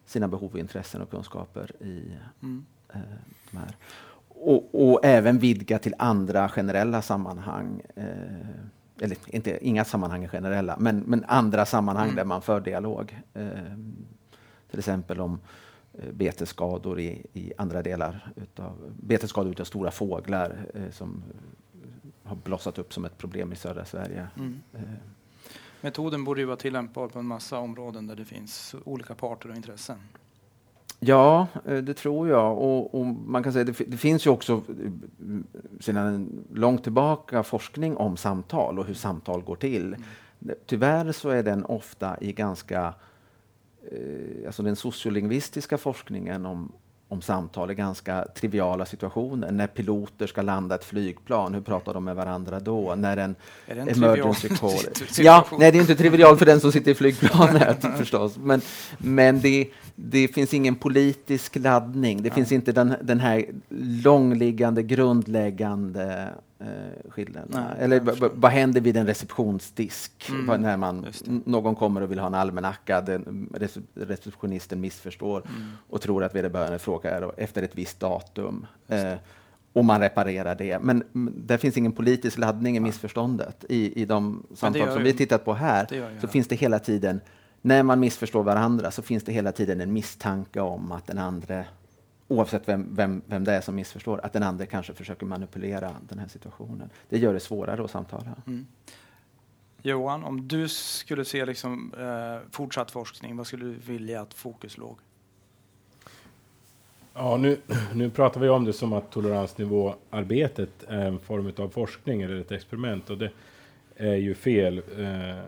[0.06, 2.12] sina behov, intressen och kunskaper i
[2.42, 2.64] Mm.
[2.92, 3.00] eh,
[3.50, 3.76] de här.
[4.28, 7.82] Och, och även vidga till andra generella sammanhang.
[7.94, 8.04] Eh,
[9.00, 12.16] eller inte, inga sammanhang är generella, men, men andra sammanhang Mm.
[12.16, 13.18] där man för dialog.
[13.34, 13.48] Eh,
[14.70, 15.40] till exempel om
[15.94, 21.22] eh, betesskador i, i andra delar utav betesskador utav stora fåglar eh, som
[22.22, 24.28] har blossat upp som ett problem i södra Sverige.
[24.36, 24.60] Mm.
[24.74, 24.80] Eh,
[25.80, 29.56] Metoden borde ju vara tillämpbar på en massa områden där det finns olika parter och
[29.56, 29.98] intressen.
[31.00, 32.58] Ja, eh, det tror jag.
[32.58, 34.90] Och, och man kan säga det, det finns ju också eh,
[35.80, 39.96] sedan långt tillbaka forskning om samtal och hur samtal går till.
[40.66, 42.94] Tyvärr så är den ofta i ganska
[43.90, 46.72] eh, alltså den sociolingvistiska forskningen om,
[47.10, 49.52] om samtal är ganska triviala situationer.
[49.52, 52.94] När piloter ska landa ett flygplan, hur pratar de med varandra då?
[52.94, 53.34] När en,
[53.66, 55.24] Är det en emergency trivial call...
[55.24, 58.36] Ja, nej, det är inte trivialt för den som sitter i flygplanet förstås.
[58.36, 58.60] Men,
[58.98, 62.22] men det, det finns ingen politisk laddning.
[62.22, 63.44] Det finns inte den, den här
[64.04, 66.28] långliggande, grundläggande
[66.60, 67.48] eh, skillnaden.
[67.52, 68.00] Nej, Eller
[68.34, 70.30] vad händer vid en receptionsdisk?
[70.30, 71.06] Mm, När man,
[71.44, 75.68] någon kommer och vill ha en almanacka, den, rece- receptionisten missförstår Mm.
[75.88, 78.66] och tror att vederbörande frågar efter ett visst datum.
[78.88, 79.14] Eh,
[79.72, 80.78] och man reparerar det.
[80.82, 81.04] Men
[81.46, 83.64] det finns ingen politisk laddning i missförståndet.
[83.68, 85.86] I, i de samtal som vi tittat på här
[86.20, 87.20] så finns det hela tiden,
[87.62, 91.64] när man missförstår varandra så finns det hela tiden en misstanke om att den andra
[92.30, 96.18] oavsett vem, vem, vem det är som missförstår, att den andra kanske försöker manipulera den
[96.18, 96.90] här situationen.
[97.08, 98.36] Det gör det svårare att samtala.
[98.46, 98.66] Mm.
[99.82, 104.78] Johan, om du skulle se liksom, eh, fortsatt forskning, vad skulle du vilja att fokus
[104.78, 104.98] låg?
[107.14, 107.56] Ja, nu,
[107.94, 112.52] nu pratar vi om det som att toleransnivåarbetet är en form av forskning eller ett
[112.52, 113.10] experiment.
[113.10, 113.30] Och det
[113.96, 114.82] är ju fel.
[114.98, 115.44] Eh,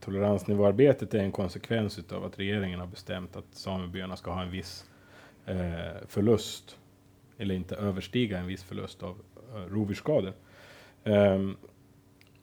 [0.00, 4.89] toleransnivåarbetet är en konsekvens av att regeringen har bestämt att samebyarna ska ha en viss
[5.50, 6.78] eh, förlust
[7.38, 9.16] eller inte överstiga en viss förlust av
[9.54, 10.32] eh, rovdjursskador.
[11.04, 11.56] Ehm,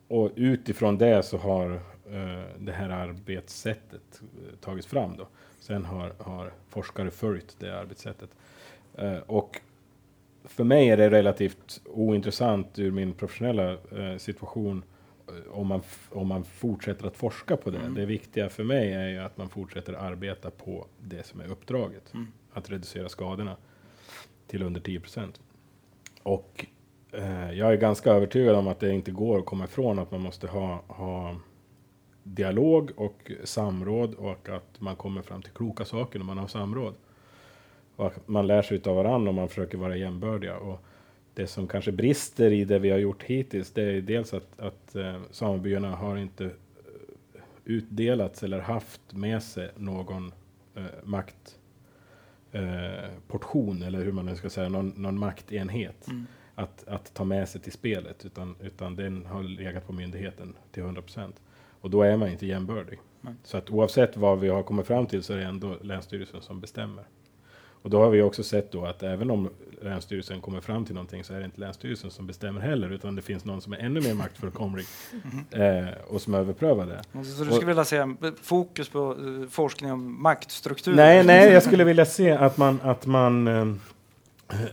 [0.07, 1.71] och utifrån det så har
[2.11, 5.17] eh, det här arbetssättet eh, tagits fram.
[5.17, 5.27] Då.
[5.59, 8.29] Sen har, har forskare följt det arbetssättet.
[8.93, 9.61] Eh, och
[10.43, 14.83] för mig är det relativt ointressant ur min professionella eh, situation
[15.27, 17.79] eh, om man, om man fortsätter att forska på det.
[17.79, 17.93] Mm.
[17.93, 22.13] Det viktiga för mig är ju att man fortsätter arbeta på det som är uppdraget.
[22.13, 22.27] Mm.
[22.57, 23.55] Att reducera skadorna
[24.47, 25.41] till under 10 procent.
[26.23, 26.65] Och
[27.11, 30.21] eh, jag är ganska övertygad om att det inte går att komma ifrån att man
[30.21, 31.35] måste ha, ha
[32.23, 36.93] dialog och samråd och att man kommer fram till kloka saker när man har samråd.
[37.95, 40.57] Och att man lär sig av varandra och man försöker vara jämbördiga.
[40.57, 40.79] Och
[41.33, 44.95] det som kanske brister i det vi har gjort hittills, det är dels att, att
[44.95, 46.51] eh, samebyarna har inte eh,
[47.65, 50.31] utdelats eller haft med sig någon
[50.75, 51.56] eh, makt
[52.57, 56.25] eh, portion eller hur man nu ska säga, någon, någon maktenhet Mm.
[56.55, 60.83] att, att ta med sig till spelet, utan, utan den har legat på myndigheten till
[60.83, 61.35] 100 procent.
[61.81, 62.99] Och då är man inte jämbördig.
[63.21, 63.33] Nej.
[63.43, 66.59] Så att oavsett vad vi har kommit fram till så är det ändå Länsstyrelsen som
[66.59, 67.03] bestämmer.
[67.81, 69.49] Och då har vi också sett då att även om
[69.81, 73.21] Länsstyrelsen kommer fram till någonting så är det inte Länsstyrelsen som bestämmer heller, utan det
[73.21, 74.85] finns någon som är ännu mer maktfullkomlig
[75.51, 77.23] eh, och som överprövar det.
[77.23, 80.95] Så du skulle vilja se en fokus på eh, forskning om maktstruktur?
[80.95, 83.65] Nej, nej, jag skulle vilja se att man, att man eh,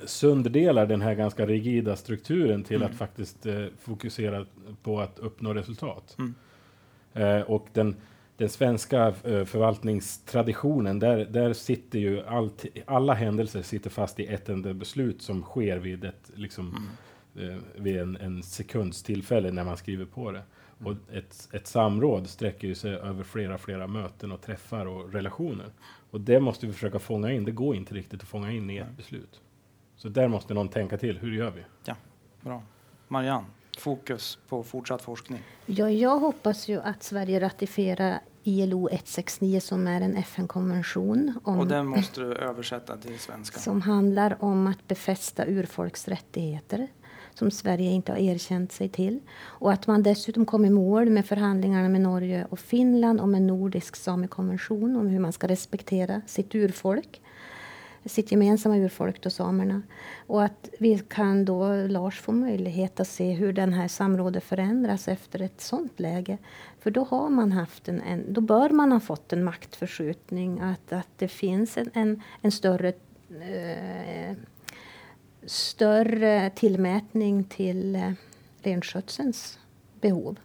[0.06, 2.90] sönderdelar den här ganska rigida strukturen till Mm.
[2.90, 4.46] att faktiskt eh, fokusera
[4.82, 6.16] på att uppnå resultat.
[6.18, 6.34] Mm.
[7.14, 7.96] Eh, och den,
[8.36, 14.48] den svenska eh, förvaltningstraditionen, där, där sitter ju allt, alla händelser sitter fast i ett
[14.48, 16.88] enda beslut som sker vid ett, liksom,
[17.36, 17.50] Mm.
[17.50, 20.42] eh, vid en, en sekunds tillfälle när man skriver på det.
[20.80, 20.92] Mm.
[20.92, 25.66] Och ett, ett samråd sträcker ju sig över flera, flera möten och träffar och relationer.
[26.10, 27.44] Och det måste vi försöka fånga in.
[27.44, 29.40] Det går inte riktigt att fånga in i ett beslut.
[29.96, 31.18] Så där måste någon tänka till.
[31.18, 31.62] Hur gör vi?
[32.40, 32.62] Bra.
[33.08, 33.46] Marianne,
[33.80, 35.42] fokus på fortsatt forskning.
[35.66, 41.86] Ja, jag hoppas ju att Sverige ratificerar ILO 169 som är en FN-konvention Och den
[41.86, 43.60] måste du översätta till svenska.
[43.60, 46.88] som handlar om att befästa urfolks rättigheter
[47.34, 49.20] som Sverige inte har erkänt sig till.
[49.40, 53.46] Och att man dessutom kom i mål med förhandlingarna med Norge och Finland om en
[53.46, 57.20] nordisk samekonvention om hur man ska respektera sitt urfolk
[58.06, 59.82] sitt gemensamma urfolk, då samerna.
[60.26, 65.08] Och att vi kan då, Lars, få möjlighet att se hur den här samrådet förändras
[65.08, 66.38] efter ett sånt läge.
[66.80, 70.92] För då har man haft en, en då bör man ha fått en maktförskjutning, att,
[70.92, 72.88] att det finns en, en, en större
[73.28, 74.36] eh,
[75.46, 78.12] större tillmätning till eh,
[78.62, 79.58] renskötselns
[80.00, 80.38] behov.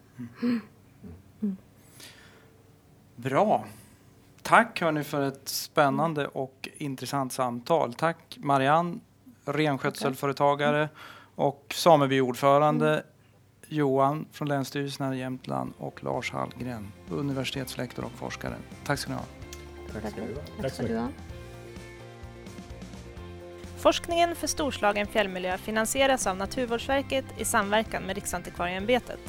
[3.15, 3.65] Bra.
[4.49, 7.93] Tack hörni för ett spännande och intressant samtal.
[7.93, 8.99] Tack Marianne,
[9.45, 10.89] renskötselföretagare
[11.35, 13.03] och samebyordförande
[13.67, 18.55] Johan från Länsstyrelsen här i Jämtland och Lars Hallgren, universitetslektor och forskare.
[18.85, 19.23] Tack ska ni ha.
[19.93, 20.03] Tack
[20.61, 21.07] Tack så ska du ha.
[23.77, 29.19] Forskningen för Storslagen fjällmiljö finansieras av Naturvårdsverket i samverkan med Riksantikvarieämbetet.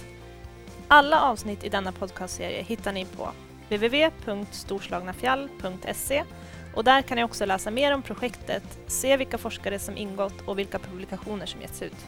[0.89, 3.29] Alla avsnitt i denna podcastserie hittar ni på
[3.71, 6.25] www.storslagnafjall.se
[6.75, 10.59] och där kan ni också läsa mer om projektet, se vilka forskare som ingått och
[10.59, 12.07] vilka publikationer som getts ut.